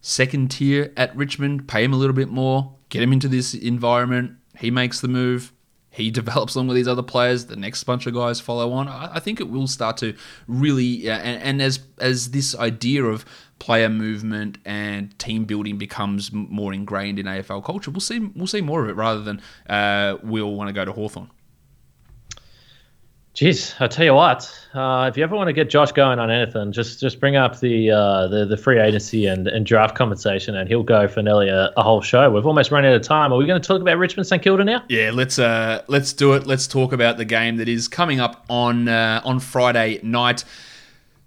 second 0.01 0.51
tier 0.51 0.93
at 0.97 1.15
Richmond, 1.17 1.69
pay 1.69 1.85
him 1.85 1.93
a 1.93 1.97
little 1.97 2.15
bit 2.15 2.29
more. 2.29 2.75
get 2.89 3.03
him 3.03 3.13
into 3.13 3.29
this 3.29 3.55
environment. 3.55 4.33
He 4.59 4.71
makes 4.71 5.01
the 5.01 5.09
move. 5.09 5.53
He 5.91 6.11
develops 6.21 6.55
along 6.55 6.69
with 6.69 6.77
these 6.77 6.89
other 6.89 7.03
players. 7.03 7.47
The 7.47 7.57
next 7.57 7.85
bunch 7.85 8.07
of 8.07 8.15
guys 8.15 8.41
follow 8.41 8.73
on. 8.73 8.89
I, 8.89 9.19
think 9.19 9.41
it 9.41 9.49
will 9.49 9.67
start 9.67 9.97
to 9.99 10.15
really, 10.47 11.09
uh, 11.11 11.19
and, 11.19 11.43
and 11.43 11.63
as 11.63 11.81
as 11.99 12.31
this 12.31 12.55
idea 12.57 13.05
of 13.05 13.25
player 13.59 13.89
movement 13.89 14.59
and 14.65 15.17
team 15.19 15.45
building 15.45 15.77
becomes 15.77 16.33
more 16.33 16.73
ingrained 16.73 17.19
in 17.19 17.27
AFL 17.27 17.65
culture, 17.65 17.91
we'll 17.91 18.01
see 18.01 18.19
we'll 18.19 18.47
see 18.47 18.61
more 18.61 18.83
of 18.83 18.89
it 18.89 18.97
rather 18.97 19.23
than 19.23 19.43
uh, 19.69 20.17
we'll 20.23 20.55
want 20.55 20.69
to 20.69 20.73
go 20.73 20.85
to 20.85 20.93
Hawthorn. 20.93 21.31
Jeez, 23.41 23.75
I 23.81 23.87
tell 23.87 24.05
you 24.05 24.13
what, 24.13 24.43
uh, 24.75 25.09
if 25.09 25.17
you 25.17 25.23
ever 25.23 25.35
want 25.35 25.49
to 25.49 25.55
get 25.55 25.71
Josh 25.71 25.93
going 25.93 26.19
on 26.19 26.31
anything, 26.31 26.73
just 26.73 27.01
just 27.01 27.19
bring 27.19 27.37
up 27.37 27.59
the 27.59 27.91
uh, 27.91 28.29
the, 28.29 28.45
the 28.45 28.59
free 28.59 28.79
agency 28.79 29.25
and, 29.25 29.49
and 29.49 29.65
draft 29.65 29.95
compensation, 29.95 30.55
and 30.57 30.69
he'll 30.69 30.83
go 30.83 31.09
for 31.09 31.23
nearly 31.23 31.49
a, 31.49 31.73
a, 31.75 31.83
whole 31.83 32.03
show. 32.03 32.31
We've 32.31 32.45
almost 32.45 32.71
run 32.71 32.85
out 32.85 32.93
of 32.93 33.01
time. 33.01 33.33
Are 33.33 33.39
we 33.39 33.47
going 33.47 33.59
to 33.59 33.67
talk 33.67 33.81
about 33.81 33.97
Richmond 33.97 34.27
St 34.27 34.43
Kilda 34.43 34.65
now? 34.65 34.85
Yeah, 34.91 35.11
let's 35.15 35.39
uh, 35.39 35.83
let's 35.89 36.13
do 36.13 36.35
it. 36.35 36.47
Let's 36.47 36.67
talk 36.67 36.93
about 36.93 37.17
the 37.17 37.25
game 37.25 37.57
that 37.57 37.67
is 37.67 37.89
coming 37.89 38.21
up 38.21 38.45
on 38.51 38.89
uh, 38.89 39.23
on 39.25 39.41
Friday 39.41 40.01
night. 40.03 40.45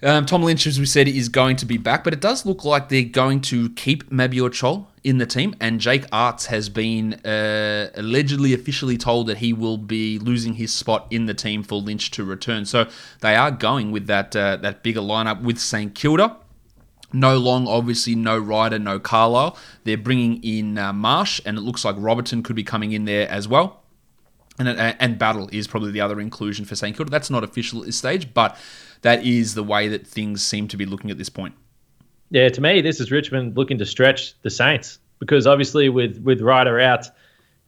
Um, 0.03 0.25
Tom 0.25 0.43
Lynch, 0.43 0.67
as 0.67 0.79
we 0.79 0.85
said, 0.85 1.07
is 1.07 1.29
going 1.29 1.55
to 1.57 1.65
be 1.65 1.77
back, 1.77 2.03
but 2.03 2.11
it 2.11 2.19
does 2.19 2.45
look 2.45 2.65
like 2.65 2.89
they're 2.89 3.03
going 3.03 3.39
to 3.41 3.69
keep 3.69 4.09
Mabior 4.09 4.49
Chol 4.49 4.87
in 5.01 5.17
the 5.17 5.25
team, 5.25 5.55
and 5.61 5.79
Jake 5.79 6.09
Aarts 6.11 6.47
has 6.47 6.67
been 6.67 7.13
uh, 7.25 7.89
allegedly 7.95 8.53
officially 8.53 8.97
told 8.97 9.27
that 9.27 9.37
he 9.37 9.53
will 9.53 9.77
be 9.77 10.19
losing 10.19 10.55
his 10.55 10.73
spot 10.73 11.07
in 11.09 11.25
the 11.25 11.33
team 11.33 11.63
for 11.63 11.75
Lynch 11.75 12.11
to 12.11 12.25
return. 12.25 12.65
So 12.65 12.89
they 13.21 13.35
are 13.35 13.49
going 13.49 13.91
with 13.91 14.07
that 14.07 14.35
uh, 14.35 14.57
that 14.57 14.83
bigger 14.83 14.99
lineup 14.99 15.41
with 15.41 15.57
St 15.57 15.95
Kilda. 15.95 16.35
No 17.13 17.37
long, 17.37 17.67
obviously, 17.67 18.15
no 18.15 18.37
Ryder, 18.37 18.79
no 18.79 18.99
Carlisle. 18.99 19.57
They're 19.85 19.97
bringing 19.97 20.43
in 20.43 20.77
uh, 20.77 20.91
Marsh, 20.91 21.39
and 21.45 21.57
it 21.57 21.61
looks 21.61 21.85
like 21.85 21.95
Robertson 21.97 22.43
could 22.43 22.55
be 22.55 22.63
coming 22.63 22.91
in 22.91 23.05
there 23.05 23.29
as 23.29 23.47
well. 23.47 23.83
And, 24.59 24.67
uh, 24.67 24.93
and 24.99 25.17
Battle 25.17 25.49
is 25.51 25.67
probably 25.67 25.91
the 25.91 26.01
other 26.01 26.19
inclusion 26.19 26.65
for 26.65 26.75
St 26.75 26.95
Kilda. 26.95 27.09
That's 27.09 27.29
not 27.29 27.43
official 27.43 27.79
at 27.79 27.85
this 27.85 27.97
stage, 27.97 28.33
but 28.33 28.57
that 29.03 29.23
is 29.25 29.53
the 29.53 29.63
way 29.63 29.87
that 29.87 30.05
things 30.07 30.43
seem 30.43 30.67
to 30.69 30.77
be 30.77 30.85
looking 30.85 31.11
at 31.11 31.17
this 31.17 31.29
point. 31.29 31.53
Yeah, 32.31 32.49
to 32.49 32.61
me, 32.61 32.81
this 32.81 32.99
is 32.99 33.11
Richmond 33.11 33.55
looking 33.55 33.77
to 33.77 33.85
stretch 33.85 34.33
the 34.41 34.49
Saints 34.49 34.99
because 35.19 35.45
obviously 35.45 35.87
with 35.89 36.17
with 36.23 36.41
Ryder 36.41 36.79
out 36.79 37.07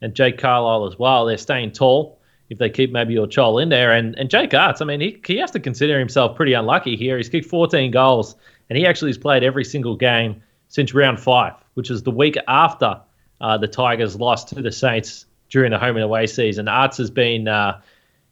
and 0.02 0.14
Jake 0.14 0.38
Carlisle 0.38 0.86
as 0.86 0.98
well, 0.98 1.24
they're 1.24 1.38
staying 1.38 1.72
tall 1.72 2.18
if 2.50 2.58
they 2.58 2.68
keep 2.68 2.92
Mabior 2.92 3.26
Chol 3.26 3.62
in 3.62 3.68
there. 3.68 3.92
And 3.92 4.18
and 4.18 4.28
Jake 4.28 4.50
Aarts, 4.50 4.82
I 4.82 4.84
mean, 4.84 5.00
he 5.00 5.20
he 5.24 5.38
has 5.38 5.50
to 5.52 5.60
consider 5.60 5.98
himself 5.98 6.36
pretty 6.36 6.52
unlucky 6.52 6.96
here. 6.96 7.16
He's 7.16 7.28
kicked 7.28 7.48
14 7.48 7.90
goals 7.90 8.34
and 8.68 8.76
he 8.76 8.86
actually 8.86 9.10
has 9.10 9.18
played 9.18 9.44
every 9.44 9.64
single 9.64 9.96
game 9.96 10.42
since 10.68 10.92
round 10.92 11.20
five, 11.20 11.52
which 11.74 11.90
is 11.90 12.02
the 12.02 12.10
week 12.10 12.36
after 12.48 13.00
uh, 13.40 13.56
the 13.58 13.68
Tigers 13.68 14.16
lost 14.16 14.48
to 14.48 14.62
the 14.62 14.72
Saints 14.72 15.26
during 15.48 15.70
the 15.70 15.78
home 15.78 15.96
and 15.96 16.04
away 16.04 16.26
season. 16.26 16.66
Aarts 16.66 16.96
has 16.98 17.10
been 17.10 17.46
uh, 17.46 17.80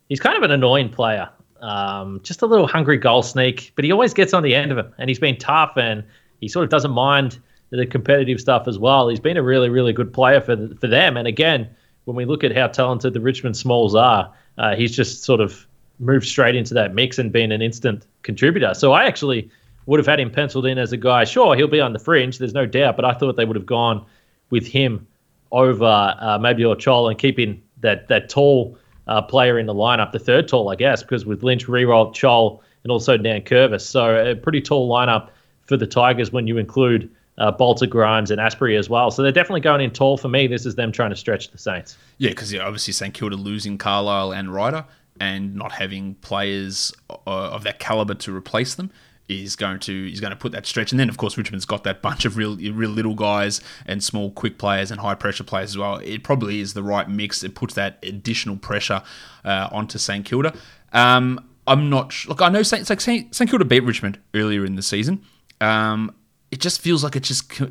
he's 0.08 0.20
kind 0.20 0.36
of 0.36 0.42
an 0.42 0.50
annoying 0.50 0.88
player. 0.88 1.28
Um, 1.64 2.20
just 2.22 2.42
a 2.42 2.46
little 2.46 2.66
hungry 2.66 2.98
goal 2.98 3.22
sneak, 3.22 3.72
but 3.74 3.84
he 3.84 3.92
always 3.92 4.12
gets 4.12 4.34
on 4.34 4.42
the 4.42 4.54
end 4.54 4.70
of 4.70 4.78
him, 4.78 4.92
and 4.98 5.08
he's 5.08 5.18
been 5.18 5.38
tough, 5.38 5.72
and 5.76 6.04
he 6.40 6.48
sort 6.48 6.64
of 6.64 6.70
doesn't 6.70 6.90
mind 6.90 7.38
the 7.70 7.86
competitive 7.86 8.38
stuff 8.38 8.68
as 8.68 8.78
well. 8.78 9.08
He's 9.08 9.20
been 9.20 9.38
a 9.38 9.42
really, 9.42 9.70
really 9.70 9.92
good 9.92 10.12
player 10.12 10.40
for 10.40 10.56
for 10.80 10.86
them. 10.86 11.16
And 11.16 11.26
again, 11.26 11.68
when 12.04 12.16
we 12.16 12.24
look 12.24 12.44
at 12.44 12.54
how 12.54 12.66
talented 12.66 13.14
the 13.14 13.20
Richmond 13.20 13.56
Smalls 13.56 13.94
are, 13.94 14.30
uh, 14.58 14.76
he's 14.76 14.94
just 14.94 15.24
sort 15.24 15.40
of 15.40 15.66
moved 15.98 16.26
straight 16.26 16.54
into 16.54 16.74
that 16.74 16.94
mix 16.94 17.18
and 17.18 17.32
been 17.32 17.50
an 17.50 17.62
instant 17.62 18.06
contributor. 18.22 18.74
So 18.74 18.92
I 18.92 19.04
actually 19.04 19.50
would 19.86 19.98
have 19.98 20.06
had 20.06 20.20
him 20.20 20.30
penciled 20.30 20.66
in 20.66 20.78
as 20.78 20.92
a 20.92 20.96
guy. 20.96 21.24
Sure, 21.24 21.56
he'll 21.56 21.68
be 21.68 21.80
on 21.80 21.92
the 21.92 21.98
fringe, 21.98 22.38
there's 22.38 22.54
no 22.54 22.66
doubt, 22.66 22.96
but 22.96 23.04
I 23.04 23.14
thought 23.14 23.36
they 23.36 23.44
would 23.44 23.56
have 23.56 23.66
gone 23.66 24.04
with 24.50 24.66
him 24.66 25.06
over 25.50 25.84
uh, 25.84 26.38
Mabior 26.38 26.76
Chol 26.76 27.10
and 27.10 27.18
keeping 27.18 27.62
that 27.80 28.08
that 28.08 28.28
tall 28.28 28.78
uh, 29.06 29.22
player 29.22 29.58
in 29.58 29.66
the 29.66 29.74
lineup, 29.74 30.12
the 30.12 30.18
third 30.18 30.48
tall, 30.48 30.70
I 30.70 30.76
guess, 30.76 31.02
because 31.02 31.26
with 31.26 31.42
Lynch, 31.42 31.66
Riewoldt, 31.66 32.14
Chol, 32.14 32.60
and 32.82 32.90
also 32.90 33.16
Nankervis. 33.16 33.82
So 33.82 34.30
a 34.30 34.34
pretty 34.34 34.60
tall 34.60 34.88
lineup 34.88 35.30
for 35.62 35.76
the 35.76 35.86
Tigers 35.86 36.32
when 36.32 36.46
you 36.46 36.58
include 36.58 37.10
uh, 37.38 37.50
Balta 37.50 37.86
Grimes 37.86 38.30
and 38.30 38.40
Astbury 38.40 38.78
as 38.78 38.88
well. 38.88 39.10
So 39.10 39.22
they're 39.22 39.32
definitely 39.32 39.60
going 39.60 39.80
in 39.80 39.90
tall 39.90 40.16
for 40.16 40.28
me. 40.28 40.46
This 40.46 40.66
is 40.66 40.74
them 40.74 40.92
trying 40.92 41.10
to 41.10 41.16
stretch 41.16 41.50
the 41.50 41.58
Saints. 41.58 41.96
Yeah, 42.18 42.30
because 42.30 42.52
yeah, 42.52 42.62
obviously 42.62 42.92
St 42.92 43.12
Kilda 43.12 43.36
losing 43.36 43.78
Carlisle 43.78 44.32
and 44.32 44.52
Ryder 44.52 44.84
and 45.20 45.54
not 45.54 45.72
having 45.72 46.14
players 46.16 46.92
uh, 47.10 47.14
of 47.26 47.64
that 47.64 47.78
caliber 47.78 48.14
to 48.14 48.34
replace 48.34 48.74
them 48.74 48.90
is 49.28 49.56
going 49.56 49.78
to 49.80 50.12
is 50.12 50.20
going 50.20 50.32
to 50.32 50.36
put 50.36 50.52
that 50.52 50.66
stretch. 50.66 50.92
And 50.92 51.00
then 51.00 51.08
of 51.08 51.16
course 51.16 51.38
Richmond's 51.38 51.64
got 51.64 51.84
that 51.84 52.02
bunch 52.02 52.24
of 52.24 52.36
real 52.36 52.56
real 52.56 52.90
little 52.90 53.14
guys 53.14 53.60
and 53.86 54.02
small 54.02 54.30
quick 54.30 54.58
players 54.58 54.90
and 54.90 55.00
high 55.00 55.14
pressure 55.14 55.44
players 55.44 55.70
as 55.70 55.78
well. 55.78 55.96
It 55.96 56.22
probably 56.22 56.60
is 56.60 56.74
the 56.74 56.82
right 56.82 57.08
mix. 57.08 57.42
It 57.42 57.54
puts 57.54 57.74
that 57.74 57.98
additional 58.02 58.56
pressure 58.56 59.02
uh, 59.44 59.68
onto 59.72 59.98
St 59.98 60.24
Kilda. 60.24 60.54
Um, 60.92 61.48
I'm 61.66 61.88
not 61.88 62.12
sh- 62.12 62.28
look. 62.28 62.42
I 62.42 62.48
know 62.48 62.62
St. 62.62 62.88
Like 62.88 63.00
St. 63.00 63.32
Kilda 63.32 63.64
beat 63.64 63.84
Richmond 63.84 64.18
earlier 64.34 64.64
in 64.64 64.76
the 64.76 64.82
season. 64.82 65.24
Um, 65.60 66.14
it 66.50 66.60
just 66.60 66.80
feels 66.80 67.02
like 67.02 67.16
it's 67.16 67.28
just 67.28 67.48
co- 67.48 67.70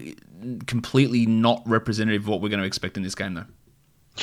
completely 0.65 1.25
not 1.25 1.61
representative 1.65 2.23
of 2.23 2.27
what 2.27 2.41
we're 2.41 2.49
going 2.49 2.59
to 2.59 2.65
expect 2.65 2.97
in 2.97 3.03
this 3.03 3.15
game, 3.15 3.35
though. 3.35 3.45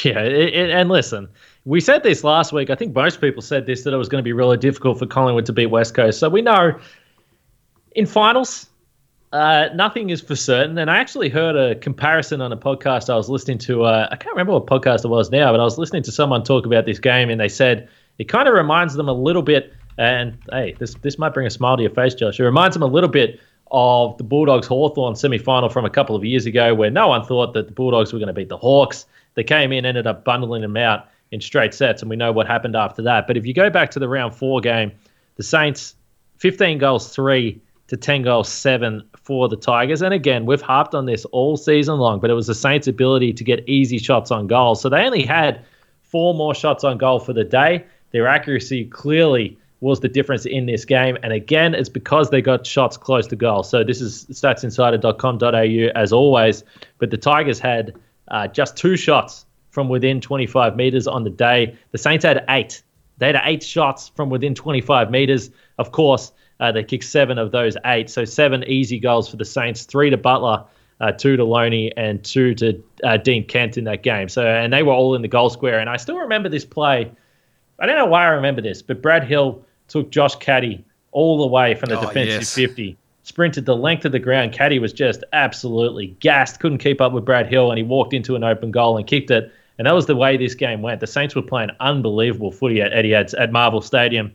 Yeah, 0.05 0.21
it, 0.21 0.55
it, 0.55 0.71
and 0.71 0.89
listen, 0.89 1.29
we 1.65 1.81
said 1.81 2.03
this 2.03 2.23
last 2.23 2.53
week. 2.53 2.71
I 2.71 2.75
think 2.75 2.95
most 2.95 3.21
people 3.21 3.43
said 3.43 3.67
this 3.67 3.83
that 3.83 3.93
it 3.93 3.97
was 3.97 4.09
going 4.09 4.21
to 4.21 4.25
be 4.25 4.33
really 4.33 4.57
difficult 4.57 4.99
for 4.99 5.07
Collingwood 5.07 5.47
to 5.47 5.53
beat 5.53 5.67
West 5.67 5.95
Coast. 5.95 6.19
So 6.19 6.29
we 6.29 6.43
know 6.43 6.79
in 7.93 8.07
finals, 8.07 8.67
uh, 9.33 9.69
nothing 9.75 10.11
is 10.11 10.21
for 10.21 10.35
certain. 10.35 10.77
And 10.79 10.91
I 10.91 10.99
actually 10.99 11.29
heard 11.29 11.57
a 11.57 11.77
comparison 11.77 12.41
on 12.41 12.53
a 12.53 12.57
podcast 12.57 13.11
I 13.11 13.17
was 13.17 13.29
listening 13.29 13.59
to. 13.59 13.85
Uh, 13.85 14.09
I 14.11 14.17
can't 14.17 14.33
remember 14.33 14.53
what 14.53 14.67
podcast 14.67 15.05
it 15.05 15.09
was 15.09 15.31
now, 15.31 15.53
but 15.53 15.61
I 15.61 15.65
was 15.65 15.79
listening 15.79 16.03
to 16.05 16.13
someone 16.13 16.43
talk 16.43 16.67
about 16.67 16.87
this 16.87 16.99
game, 16.99 17.31
and 17.31 17.41
they 17.41 17.49
said 17.49 17.89
it 18.19 18.25
kind 18.25 18.49
of 18.49 18.55
reminds 18.55 18.95
them 18.95 19.09
a 19.09 19.13
little 19.13 19.43
bit. 19.43 19.73
And 19.99 20.37
hey, 20.51 20.75
this 20.79 20.95
this 21.03 21.19
might 21.19 21.35
bring 21.35 21.47
a 21.47 21.51
smile 21.51 21.77
to 21.77 21.83
your 21.83 21.93
face, 21.93 22.15
Josh. 22.15 22.41
It 22.41 22.45
reminds 22.45 22.75
them 22.75 22.83
a 22.83 22.87
little 22.87 23.11
bit 23.11 23.41
of 23.71 24.19
the 24.19 24.25
Bulldogs 24.25 24.67
Hawthorn 24.67 25.15
semi 25.15 25.39
final 25.39 25.69
from 25.69 25.85
a 25.85 25.91
couple 25.91 26.17
of 26.17 26.25
years 26.25 26.47
ago, 26.47 26.75
where 26.75 26.91
no 26.91 27.09
one 27.09 27.25
thought 27.25 27.55
that 27.55 27.67
the 27.67 27.73
Bulldogs 27.73 28.13
were 28.13 28.19
going 28.19 28.29
to 28.29 28.33
beat 28.33 28.49
the 28.49 28.57
Hawks. 28.57 29.07
They 29.35 29.45
came 29.45 29.71
in, 29.71 29.85
ended 29.85 30.09
up 30.09 30.25
bundling 30.25 30.63
them 30.63 30.77
out 30.77 31.07
in 31.31 31.41
straight 31.41 31.73
sets, 31.73 32.03
and 32.03 32.11
we 32.11 32.17
know 32.17 32.33
what 32.33 32.49
happened 32.49 32.75
after 32.75 33.03
that. 33.03 33.29
But 33.29 33.37
if 33.37 33.47
you 33.47 33.55
go 33.55 33.71
back 33.71 33.93
to 33.93 34.01
the 34.01 34.09
round 34.09 34.35
four 34.35 34.61
game, 34.61 34.91
the 35.37 35.45
Saints, 35.45 35.95
15 36.39 36.79
goals, 36.79 37.15
three 37.15 37.61
to 37.91 37.97
10 37.97 38.23
goals, 38.23 38.49
seven 38.49 39.03
for 39.17 39.49
the 39.49 39.57
Tigers. 39.57 40.01
And 40.01 40.15
again, 40.15 40.47
we've 40.47 40.63
harped 40.63 40.95
on 40.95 41.07
this 41.07 41.25
all 41.27 41.57
season 41.57 41.99
long, 41.99 42.21
but 42.21 42.31
it 42.31 42.35
was 42.35 42.47
the 42.47 42.55
Saints' 42.55 42.87
ability 42.87 43.33
to 43.33 43.43
get 43.43 43.69
easy 43.69 43.99
shots 43.99 44.31
on 44.31 44.47
goal. 44.47 44.77
So 44.77 44.89
they 44.89 45.03
only 45.03 45.25
had 45.25 45.65
four 46.05 46.33
more 46.33 46.55
shots 46.55 46.85
on 46.85 46.99
goal 46.99 47.19
for 47.19 47.33
the 47.33 47.43
day. 47.43 47.85
Their 48.13 48.29
accuracy 48.29 48.85
clearly 48.85 49.59
was 49.81 49.99
the 49.99 50.09
difference 50.09 50.47
in 50.47 50.67
this 50.67 50.85
game. 50.85 51.19
And 51.25 51.33
again, 51.33 51.75
it's 51.75 51.89
because 51.89 52.31
they 52.31 52.41
got 52.41 52.65
shots 52.65 52.97
close 52.97 53.27
to 53.27 53.35
goal. 53.35 53.65
So 53.65 53.83
this 53.83 54.01
is 54.01 54.25
statsinsider.com.au 54.27 56.01
as 56.01 56.13
always. 56.13 56.63
But 56.99 57.11
the 57.11 57.19
Tigers 57.19 57.59
had 57.59 57.97
uh, 58.29 58.47
just 58.47 58.77
two 58.77 58.97
shots 58.97 59.47
from 59.71 59.89
within 59.89 60.21
25 60.21 60.77
meters 60.77 61.09
on 61.09 61.25
the 61.25 61.31
day. 61.31 61.77
The 61.91 61.99
Saints 61.99 62.25
had 62.25 62.45
eight. 62.51 62.83
They 63.19 63.27
had 63.27 63.41
eight 63.43 63.65
shots 63.65 64.13
from 64.15 64.31
within 64.31 64.55
25 64.55 65.11
meters. 65.11 65.51
Of 65.79 65.91
course, 65.91 66.31
uh, 66.61 66.71
they 66.71 66.85
kicked 66.85 67.05
seven 67.05 67.39
of 67.39 67.51
those 67.51 67.77
eight. 67.87 68.11
So 68.11 68.25
seven 68.25 68.63
easy 68.65 68.99
goals 68.99 69.29
for 69.29 69.37
the 69.37 69.45
Saints, 69.45 69.85
three 69.85 70.11
to 70.11 70.17
Butler, 70.17 70.65
uh, 71.01 71.13
two 71.13 71.37
to 71.37 71.45
Lonie, 71.45 71.91
and 71.97 72.23
two 72.23 72.55
to 72.57 72.83
uh, 73.03 73.17
Dean 73.17 73.47
Kent 73.47 73.79
in 73.79 73.85
that 73.85 74.03
game. 74.03 74.29
So 74.29 74.47
and 74.47 74.73
they 74.73 74.83
were 74.83 74.93
all 74.93 75.15
in 75.15 75.23
the 75.23 75.29
goal 75.29 75.51
square. 75.51 75.79
And 75.79 75.89
I 75.89 75.97
still 75.97 76.19
remember 76.19 76.49
this 76.49 76.65
play. 76.65 77.11
I 77.79 77.87
don't 77.87 77.97
know 77.97 78.07
why 78.07 78.25
I 78.25 78.29
remember 78.29 78.61
this, 78.61 78.83
but 78.83 79.01
Brad 79.01 79.25
Hill 79.25 79.65
took 79.89 80.11
Josh 80.11 80.37
Caddy 80.37 80.85
all 81.13 81.39
the 81.39 81.47
way 81.47 81.75
from 81.75 81.89
the 81.89 81.99
oh, 81.99 82.03
defensive 82.03 82.41
yes. 82.41 82.55
50, 82.55 82.97
sprinted 83.23 83.65
the 83.65 83.75
length 83.75 84.05
of 84.05 84.13
the 84.13 84.19
ground. 84.19 84.53
Caddy 84.53 84.79
was 84.79 84.93
just 84.93 85.25
absolutely 85.33 86.09
gassed, 86.21 86.61
couldn't 86.61 86.79
keep 86.79 87.01
up 87.01 87.13
with 87.13 87.25
Brad 87.25 87.47
Hill, 87.47 87.71
and 87.71 87.79
he 87.79 87.83
walked 87.83 88.13
into 88.13 88.37
an 88.37 88.45
open 88.45 88.71
goal 88.71 88.99
and 88.99 89.07
kicked 89.07 89.31
it. 89.31 89.51
And 89.79 89.87
that 89.87 89.95
was 89.95 90.05
the 90.05 90.15
way 90.15 90.37
this 90.37 90.55
game 90.55 90.83
went. 90.83 91.01
The 91.01 91.07
Saints 91.07 91.35
were 91.35 91.43
playing 91.43 91.71
unbelievable 91.81 92.53
footy 92.53 92.83
at 92.83 92.93
Etihad 92.93 93.35
at 93.41 93.51
Marvel 93.51 93.81
Stadium 93.81 94.31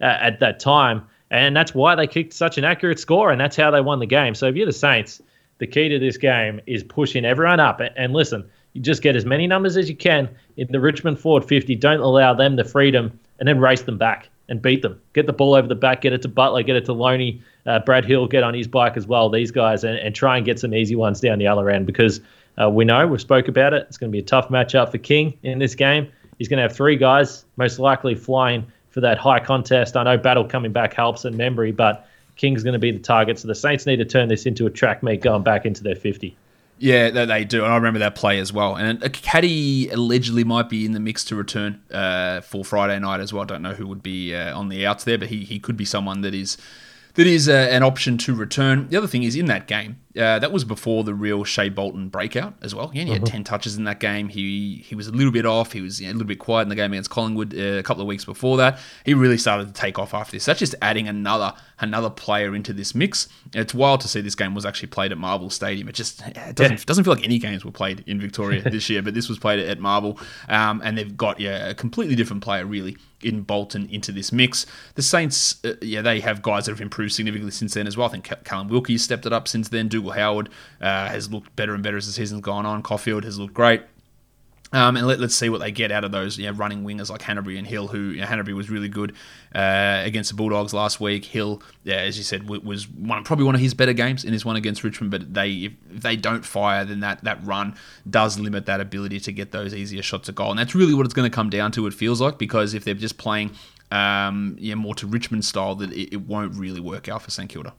uh, 0.00 0.04
at 0.04 0.38
that 0.38 0.60
time. 0.60 1.04
And 1.34 1.56
that's 1.56 1.74
why 1.74 1.96
they 1.96 2.06
kicked 2.06 2.32
such 2.32 2.58
an 2.58 2.64
accurate 2.64 3.00
score, 3.00 3.32
and 3.32 3.40
that's 3.40 3.56
how 3.56 3.72
they 3.72 3.80
won 3.80 3.98
the 3.98 4.06
game. 4.06 4.36
So 4.36 4.46
if 4.46 4.54
you're 4.54 4.66
the 4.66 4.72
Saints, 4.72 5.20
the 5.58 5.66
key 5.66 5.88
to 5.88 5.98
this 5.98 6.16
game 6.16 6.60
is 6.64 6.84
pushing 6.84 7.24
everyone 7.24 7.58
up. 7.58 7.80
And 7.96 8.12
listen, 8.12 8.48
you 8.72 8.80
just 8.80 9.02
get 9.02 9.16
as 9.16 9.24
many 9.24 9.48
numbers 9.48 9.76
as 9.76 9.88
you 9.88 9.96
can 9.96 10.28
in 10.56 10.68
the 10.70 10.78
Richmond 10.78 11.18
Ford 11.18 11.44
50. 11.44 11.74
Don't 11.74 11.98
allow 11.98 12.34
them 12.34 12.54
the 12.54 12.62
freedom, 12.62 13.18
and 13.40 13.48
then 13.48 13.58
race 13.58 13.82
them 13.82 13.98
back 13.98 14.28
and 14.48 14.62
beat 14.62 14.82
them. 14.82 15.00
Get 15.12 15.26
the 15.26 15.32
ball 15.32 15.54
over 15.54 15.66
the 15.66 15.74
back, 15.74 16.02
get 16.02 16.12
it 16.12 16.22
to 16.22 16.28
Butler, 16.28 16.62
get 16.62 16.76
it 16.76 16.84
to 16.84 16.92
Lonie, 16.92 17.42
uh, 17.66 17.80
Brad 17.80 18.04
Hill, 18.04 18.28
get 18.28 18.44
on 18.44 18.54
his 18.54 18.68
bike 18.68 18.96
as 18.96 19.08
well. 19.08 19.28
These 19.28 19.50
guys, 19.50 19.82
and, 19.82 19.98
and 19.98 20.14
try 20.14 20.36
and 20.36 20.46
get 20.46 20.60
some 20.60 20.72
easy 20.72 20.94
ones 20.94 21.18
down 21.18 21.40
the 21.40 21.48
other 21.48 21.68
end 21.68 21.84
because 21.84 22.20
uh, 22.62 22.70
we 22.70 22.84
know 22.84 23.08
we've 23.08 23.20
spoke 23.20 23.48
about 23.48 23.74
it. 23.74 23.86
It's 23.88 23.96
going 23.96 24.12
to 24.12 24.12
be 24.12 24.20
a 24.20 24.26
tough 24.26 24.50
matchup 24.50 24.92
for 24.92 24.98
King 24.98 25.36
in 25.42 25.58
this 25.58 25.74
game. 25.74 26.12
He's 26.38 26.46
going 26.46 26.58
to 26.58 26.62
have 26.62 26.76
three 26.76 26.96
guys, 26.96 27.44
most 27.56 27.80
likely 27.80 28.14
flying 28.14 28.70
for 28.94 29.00
that 29.00 29.18
high 29.18 29.40
contest. 29.40 29.96
I 29.96 30.04
know 30.04 30.16
Battle 30.16 30.44
coming 30.44 30.70
back 30.70 30.94
helps 30.94 31.24
and 31.24 31.36
Membrey, 31.36 31.74
but 31.74 32.06
King's 32.36 32.62
going 32.62 32.74
to 32.74 32.78
be 32.78 32.92
the 32.92 33.00
target. 33.00 33.40
So 33.40 33.48
the 33.48 33.54
Saints 33.54 33.86
need 33.86 33.96
to 33.96 34.04
turn 34.04 34.28
this 34.28 34.46
into 34.46 34.66
a 34.66 34.70
track 34.70 35.02
meet 35.02 35.20
going 35.20 35.42
back 35.42 35.66
into 35.66 35.82
their 35.82 35.96
50. 35.96 36.36
Yeah, 36.78 37.10
they, 37.10 37.44
do, 37.44 37.64
and 37.64 37.72
I 37.72 37.76
remember 37.76 37.98
that 37.98 38.14
play 38.14 38.38
as 38.38 38.52
well. 38.52 38.76
And 38.76 39.00
Caddy 39.12 39.88
allegedly 39.88 40.44
might 40.44 40.68
be 40.68 40.84
in 40.84 40.92
the 40.92 41.00
mix 41.00 41.24
to 41.24 41.36
return 41.36 41.82
uh, 41.90 42.40
for 42.42 42.64
Friday 42.64 42.98
night 43.00 43.18
as 43.18 43.32
well. 43.32 43.42
I 43.42 43.46
don't 43.46 43.62
know 43.62 43.74
who 43.74 43.86
would 43.88 44.02
be 44.02 44.32
uh, 44.32 44.56
on 44.56 44.68
the 44.68 44.86
outs 44.86 45.02
there, 45.02 45.18
but 45.18 45.28
he, 45.28 45.44
he 45.44 45.58
could 45.58 45.76
be 45.76 45.84
someone 45.84 46.20
that 46.20 46.34
is 46.34 46.56
that 47.14 47.26
is 47.26 47.48
uh, 47.48 47.68
an 47.70 47.82
option 47.82 48.16
to 48.18 48.34
return. 48.34 48.88
The 48.88 48.96
other 48.96 49.06
thing 49.06 49.22
is 49.24 49.34
in 49.34 49.46
that 49.46 49.66
game, 49.66 49.98
uh, 50.16 50.38
that 50.38 50.52
was 50.52 50.64
before 50.64 51.02
the 51.04 51.14
real 51.14 51.44
Shai 51.44 51.68
Bolton 51.68 52.08
breakout 52.08 52.54
as 52.62 52.74
well. 52.74 52.90
Yeah, 52.94 53.04
he 53.04 53.10
had 53.10 53.22
Mm-hmm. 53.22 53.32
10 53.32 53.44
touches 53.44 53.76
in 53.76 53.84
that 53.84 54.00
game. 54.00 54.28
He 54.28 54.84
he 54.86 54.94
was 54.94 55.06
a 55.08 55.12
little 55.12 55.32
bit 55.32 55.44
off. 55.46 55.72
He 55.72 55.80
was 55.80 56.00
you 56.00 56.06
know, 56.06 56.12
a 56.12 56.14
little 56.14 56.28
bit 56.28 56.38
quiet 56.38 56.62
in 56.62 56.68
the 56.68 56.74
game 56.74 56.92
against 56.92 57.10
Collingwood 57.10 57.54
uh, 57.54 57.78
a 57.78 57.82
couple 57.82 58.00
of 58.02 58.06
weeks 58.06 58.24
before 58.24 58.56
that. 58.58 58.78
He 59.04 59.14
really 59.14 59.38
started 59.38 59.66
to 59.68 59.72
take 59.72 59.98
off 59.98 60.14
after 60.14 60.32
this. 60.32 60.44
That's 60.44 60.58
just 60.60 60.74
adding 60.82 61.08
another 61.08 61.52
another 61.80 62.10
player 62.10 62.54
into 62.54 62.72
this 62.72 62.94
mix. 62.94 63.28
It's 63.52 63.74
wild 63.74 64.00
to 64.02 64.08
see 64.08 64.20
this 64.20 64.34
game 64.36 64.54
was 64.54 64.64
actually 64.64 64.88
played 64.88 65.10
at 65.12 65.18
Marvel 65.18 65.50
Stadium. 65.50 65.88
It 65.88 65.94
just 65.94 66.24
it 66.26 66.54
doesn't, 66.54 66.78
Yeah. 66.78 66.84
doesn't 66.86 67.04
feel 67.04 67.14
like 67.14 67.24
any 67.24 67.38
games 67.38 67.64
were 67.64 67.72
played 67.72 68.04
in 68.06 68.20
Victoria 68.20 68.62
this 68.70 68.88
year, 68.88 69.02
but 69.02 69.14
this 69.14 69.28
was 69.28 69.38
played 69.38 69.58
at 69.58 69.80
Marvel. 69.80 70.18
Um, 70.48 70.80
and 70.84 70.96
they've 70.96 71.16
got 71.16 71.40
yeah, 71.40 71.68
a 71.70 71.74
completely 71.74 72.14
different 72.14 72.42
player, 72.42 72.64
really, 72.66 72.96
in 73.22 73.42
Bolton 73.42 73.88
into 73.90 74.12
this 74.12 74.30
mix. 74.32 74.66
The 74.94 75.02
Saints, 75.02 75.62
uh, 75.64 75.74
yeah, 75.82 76.02
they 76.02 76.20
have 76.20 76.42
guys 76.42 76.66
that 76.66 76.72
have 76.72 76.80
improved 76.80 77.12
significantly 77.12 77.50
since 77.50 77.74
then 77.74 77.86
as 77.86 77.96
well. 77.96 78.06
I 78.08 78.10
think 78.12 78.30
Callum 78.44 78.68
Wilkie 78.68 78.96
stepped 78.98 79.26
it 79.26 79.32
up 79.32 79.48
since 79.48 79.68
then. 79.68 79.88
Dougal 80.04 80.20
Howard 80.20 80.50
uh, 80.80 81.08
has 81.08 81.32
looked 81.32 81.54
better 81.56 81.74
and 81.74 81.82
better 81.82 81.96
as 81.96 82.06
the 82.06 82.12
season's 82.12 82.42
gone 82.42 82.66
on. 82.66 82.82
Coffield 82.82 83.24
has 83.24 83.38
looked 83.38 83.54
great. 83.54 83.82
Um, 84.72 84.96
and 84.96 85.06
let, 85.06 85.20
us 85.20 85.36
see 85.36 85.48
what 85.48 85.60
they 85.60 85.70
get 85.70 85.92
out 85.92 86.02
of 86.02 86.10
those 86.10 86.36
you 86.36 86.46
know, 86.46 86.52
running 86.52 86.82
wingers 86.82 87.08
like 87.08 87.20
Hannebery 87.20 87.58
and 87.58 87.66
Hill, 87.66 87.86
who 87.86 88.08
you 88.08 88.20
know, 88.20 88.54
was 88.56 88.68
really 88.68 88.88
good 88.88 89.14
uh, 89.54 90.02
against 90.04 90.30
the 90.30 90.36
Bulldogs 90.36 90.74
last 90.74 91.00
week. 91.00 91.26
Hill, 91.26 91.62
yeah, 91.84 91.98
as 91.98 92.18
you 92.18 92.24
said, 92.24 92.42
w- 92.42 92.60
was 92.60 92.88
one, 92.88 93.22
probably 93.22 93.44
one 93.44 93.54
of 93.54 93.60
his 93.60 93.72
better 93.72 93.92
games 93.92 94.24
in 94.24 94.32
his 94.32 94.44
one 94.44 94.56
against 94.56 94.82
Richmond. 94.82 95.12
But 95.12 95.32
they, 95.32 95.50
if, 95.52 95.72
if 95.94 96.02
they 96.02 96.16
don't 96.16 96.44
fire, 96.44 96.84
then 96.84 97.00
that, 97.00 97.22
that 97.22 97.38
run 97.46 97.76
does 98.10 98.36
limit 98.36 98.66
that 98.66 98.80
ability 98.80 99.20
to 99.20 99.32
get 99.32 99.52
those 99.52 99.72
easier 99.72 100.02
shots 100.02 100.28
at 100.28 100.34
goal. 100.34 100.50
And 100.50 100.58
that's 100.58 100.74
really 100.74 100.92
what 100.92 101.06
it's 101.06 101.14
going 101.14 101.30
to 101.30 101.34
come 101.34 101.50
down 101.50 101.70
to. 101.72 101.86
It 101.86 101.94
feels 101.94 102.20
like 102.20 102.36
because 102.36 102.74
if 102.74 102.82
they're 102.82 102.94
just 102.94 103.16
playing, 103.16 103.52
um, 103.92 104.56
yeah, 104.58 104.74
more 104.74 104.96
to 104.96 105.06
Richmond 105.06 105.44
style, 105.44 105.76
that 105.76 105.92
it, 105.92 106.14
it 106.14 106.22
won't 106.22 106.56
really 106.56 106.80
work 106.80 107.08
out 107.08 107.22
for 107.22 107.30
St 107.30 107.48
Kilda. 107.48 107.74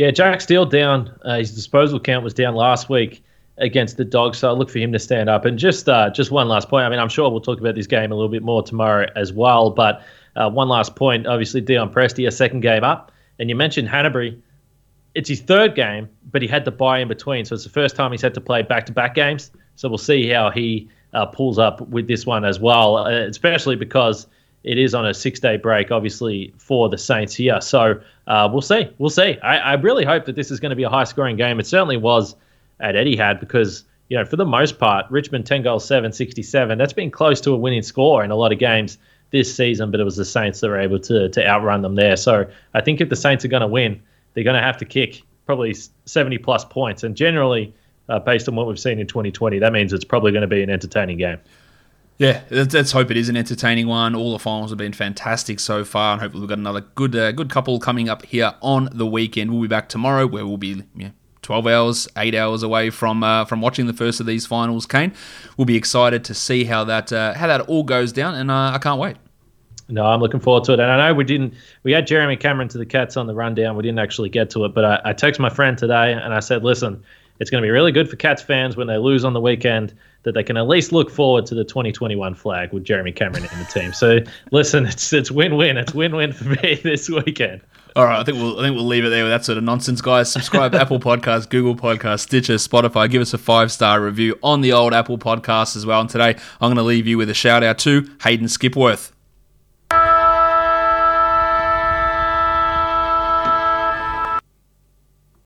Yeah, 0.00 0.10
Jack 0.10 0.40
Steele 0.40 0.64
down. 0.64 1.14
Uh, 1.26 1.36
his 1.36 1.54
disposal 1.54 2.00
count 2.00 2.24
was 2.24 2.32
down 2.32 2.54
last 2.54 2.88
week 2.88 3.22
against 3.58 3.98
the 3.98 4.04
Dogs, 4.06 4.38
so 4.38 4.48
I 4.48 4.52
look 4.52 4.70
for 4.70 4.78
him 4.78 4.92
to 4.92 4.98
stand 4.98 5.28
up. 5.28 5.44
And 5.44 5.58
just 5.58 5.90
uh, 5.90 6.08
just 6.08 6.30
one 6.30 6.48
last 6.48 6.70
point. 6.70 6.86
I 6.86 6.88
mean, 6.88 6.98
I'm 6.98 7.10
sure 7.10 7.28
we'll 7.28 7.42
talk 7.42 7.60
about 7.60 7.74
this 7.74 7.86
game 7.86 8.10
a 8.10 8.14
little 8.14 8.30
bit 8.30 8.42
more 8.42 8.62
tomorrow 8.62 9.08
as 9.14 9.30
well. 9.30 9.68
But 9.68 10.02
uh, 10.36 10.48
one 10.48 10.70
last 10.70 10.96
point. 10.96 11.26
Obviously, 11.26 11.60
Dion 11.60 11.92
Prestia, 11.92 12.28
a 12.28 12.30
second 12.30 12.60
game 12.60 12.82
up, 12.82 13.12
and 13.38 13.50
you 13.50 13.54
mentioned 13.54 13.88
Hannebery. 13.90 14.40
It's 15.14 15.28
his 15.28 15.42
third 15.42 15.74
game, 15.74 16.08
but 16.32 16.40
he 16.40 16.48
had 16.48 16.64
to 16.64 16.70
bye 16.70 17.00
in 17.00 17.08
between, 17.08 17.44
so 17.44 17.54
it's 17.54 17.64
the 17.64 17.68
first 17.68 17.94
time 17.94 18.10
he's 18.10 18.22
had 18.22 18.32
to 18.32 18.40
play 18.40 18.62
back-to-back 18.62 19.14
games. 19.14 19.50
So 19.76 19.86
we'll 19.90 19.98
see 19.98 20.30
how 20.30 20.48
he 20.48 20.88
uh, 21.12 21.26
pulls 21.26 21.58
up 21.58 21.82
with 21.88 22.08
this 22.08 22.24
one 22.24 22.46
as 22.46 22.58
well, 22.58 22.96
uh, 22.96 23.10
especially 23.10 23.76
because 23.76 24.26
it 24.62 24.78
is 24.78 24.94
on 24.94 25.06
a 25.06 25.14
six-day 25.14 25.56
break, 25.56 25.90
obviously 25.90 26.52
for 26.58 26.88
the 26.88 26.98
Saints 26.98 27.34
here. 27.34 27.60
So 27.60 28.00
uh, 28.26 28.48
we'll 28.52 28.60
see. 28.60 28.90
We'll 28.98 29.10
see. 29.10 29.38
I, 29.42 29.58
I 29.58 29.72
really 29.74 30.04
hope 30.04 30.26
that 30.26 30.36
this 30.36 30.50
is 30.50 30.60
going 30.60 30.70
to 30.70 30.76
be 30.76 30.82
a 30.82 30.90
high-scoring 30.90 31.36
game. 31.36 31.58
It 31.60 31.66
certainly 31.66 31.96
was 31.96 32.34
at 32.78 32.94
Etihad 32.94 33.40
because 33.40 33.84
you 34.08 34.18
know 34.18 34.24
for 34.24 34.36
the 34.36 34.44
most 34.44 34.78
part, 34.78 35.06
Richmond 35.10 35.46
ten 35.46 35.62
goals, 35.62 35.84
seven 35.86 36.12
sixty-seven. 36.12 36.78
That's 36.78 36.92
been 36.92 37.10
close 37.10 37.40
to 37.42 37.52
a 37.52 37.56
winning 37.56 37.82
score 37.82 38.22
in 38.22 38.30
a 38.30 38.36
lot 38.36 38.52
of 38.52 38.58
games 38.58 38.98
this 39.30 39.54
season, 39.54 39.90
but 39.90 40.00
it 40.00 40.04
was 40.04 40.16
the 40.16 40.24
Saints 40.24 40.60
that 40.60 40.68
were 40.68 40.78
able 40.78 40.98
to 41.00 41.28
to 41.30 41.46
outrun 41.46 41.82
them 41.82 41.94
there. 41.94 42.16
So 42.16 42.46
I 42.74 42.80
think 42.80 43.00
if 43.00 43.08
the 43.08 43.16
Saints 43.16 43.44
are 43.44 43.48
going 43.48 43.62
to 43.62 43.68
win, 43.68 44.02
they're 44.34 44.44
going 44.44 44.56
to 44.56 44.62
have 44.62 44.78
to 44.78 44.84
kick 44.84 45.22
probably 45.46 45.74
70 46.04 46.38
plus 46.38 46.64
points, 46.64 47.02
and 47.02 47.16
generally. 47.16 47.74
Uh, 48.08 48.18
based 48.18 48.48
on 48.48 48.56
what 48.56 48.66
we've 48.66 48.80
seen 48.80 48.98
in 48.98 49.06
2020, 49.06 49.60
that 49.60 49.72
means 49.72 49.92
it's 49.92 50.04
probably 50.04 50.32
going 50.32 50.42
to 50.42 50.48
be 50.48 50.64
an 50.64 50.68
entertaining 50.68 51.16
game. 51.16 51.38
Yeah, 52.20 52.42
let's, 52.50 52.92
hope 52.92 53.10
it 53.10 53.16
is 53.16 53.30
an 53.30 53.36
entertaining 53.38 53.86
one. 53.86 54.14
All 54.14 54.32
the 54.32 54.38
finals 54.38 54.70
have 54.72 54.76
been 54.76 54.92
fantastic 54.92 55.58
so 55.58 55.86
far, 55.86 56.12
and 56.12 56.20
hopefully 56.20 56.42
we've 56.42 56.50
got 56.50 56.58
another 56.58 56.82
good 56.82 57.16
uh, 57.16 57.32
good 57.32 57.48
couple 57.48 57.80
coming 57.80 58.10
up 58.10 58.26
here 58.26 58.52
on 58.60 58.90
the 58.92 59.06
weekend. 59.06 59.50
We'll 59.50 59.62
be 59.62 59.68
back 59.68 59.88
tomorrow, 59.88 60.26
where 60.26 60.44
we'll 60.46 60.58
be 60.58 60.82
yeah, 60.94 61.12
12 61.40 61.66
hours, 61.66 62.08
8 62.18 62.34
hours 62.34 62.62
away 62.62 62.90
from 62.90 63.22
uh, 63.22 63.46
from 63.46 63.62
watching 63.62 63.86
the 63.86 63.94
first 63.94 64.20
of 64.20 64.26
these 64.26 64.44
finals, 64.44 64.84
Kane. 64.84 65.14
We'll 65.56 65.64
be 65.64 65.76
excited 65.76 66.22
to 66.24 66.34
see 66.34 66.64
how 66.64 66.84
that 66.84 67.10
uh, 67.10 67.32
how 67.32 67.46
that 67.46 67.62
all 67.62 67.84
goes 67.84 68.12
down, 68.12 68.34
and 68.34 68.50
uh, 68.50 68.72
I 68.74 68.78
can't 68.82 69.00
wait. 69.00 69.16
No, 69.88 70.04
I'm 70.04 70.20
looking 70.20 70.40
forward 70.40 70.64
to 70.64 70.74
it. 70.74 70.80
And 70.80 70.92
I 70.92 71.08
know 71.08 71.14
we 71.14 71.24
didn't, 71.24 71.54
we 71.84 71.92
had 71.92 72.06
Jeremy 72.06 72.36
Cameron 72.36 72.68
to 72.68 72.76
the 72.76 72.84
Cats 72.84 73.16
on 73.16 73.28
the 73.28 73.34
rundown. 73.34 73.76
We 73.76 73.82
didn't 73.82 73.98
actually 73.98 74.28
get 74.28 74.50
to 74.50 74.66
it, 74.66 74.74
but 74.74 74.84
I, 74.84 75.00
I 75.06 75.14
texted 75.14 75.38
my 75.38 75.48
friend 75.48 75.76
today 75.78 76.12
and 76.12 76.34
I 76.34 76.40
said, 76.40 76.62
listen, 76.62 77.02
it's 77.40 77.48
going 77.48 77.62
to 77.62 77.66
be 77.66 77.70
really 77.70 77.90
good 77.90 78.10
for 78.10 78.16
Cats 78.16 78.42
fans 78.42 78.76
when 78.76 78.86
they 78.86 78.98
lose 78.98 79.24
on 79.24 79.32
the 79.32 79.40
weekend 79.40 79.94
that 80.22 80.32
they 80.32 80.42
can 80.42 80.56
at 80.56 80.68
least 80.68 80.92
look 80.92 81.10
forward 81.10 81.46
to 81.46 81.54
the 81.54 81.64
2021 81.64 82.34
flag 82.34 82.72
with 82.72 82.84
Jeremy 82.84 83.12
Cameron 83.12 83.44
in 83.44 83.58
the 83.58 83.64
team. 83.64 83.92
So 83.92 84.18
listen, 84.50 84.86
it's 84.86 85.12
it's 85.12 85.30
win-win. 85.30 85.76
It's 85.76 85.94
win-win 85.94 86.32
for 86.32 86.44
me 86.44 86.74
this 86.82 87.08
weekend. 87.08 87.60
All 87.96 88.04
right, 88.04 88.20
I 88.20 88.24
think 88.24 88.38
we'll 88.38 88.58
I 88.58 88.62
think 88.62 88.76
we'll 88.76 88.86
leave 88.86 89.04
it 89.04 89.10
there 89.10 89.24
with 89.24 89.32
that 89.32 89.44
sort 89.44 89.58
of 89.58 89.64
nonsense, 89.64 90.00
guys. 90.00 90.30
Subscribe 90.30 90.74
Apple 90.76 91.00
Podcasts, 91.00 91.48
Google 91.48 91.74
Podcasts, 91.74 92.20
Stitcher, 92.20 92.54
Spotify. 92.54 93.10
Give 93.10 93.22
us 93.22 93.34
a 93.34 93.38
five 93.38 93.72
star 93.72 94.00
review 94.00 94.38
on 94.42 94.60
the 94.60 94.72
old 94.72 94.94
Apple 94.94 95.18
Podcasts 95.18 95.76
as 95.76 95.86
well. 95.86 96.00
And 96.00 96.10
today 96.10 96.36
I'm 96.60 96.68
going 96.68 96.76
to 96.76 96.82
leave 96.82 97.06
you 97.06 97.18
with 97.18 97.30
a 97.30 97.34
shout 97.34 97.62
out 97.62 97.78
to 97.80 98.08
Hayden 98.22 98.46
Skipworth. 98.46 99.12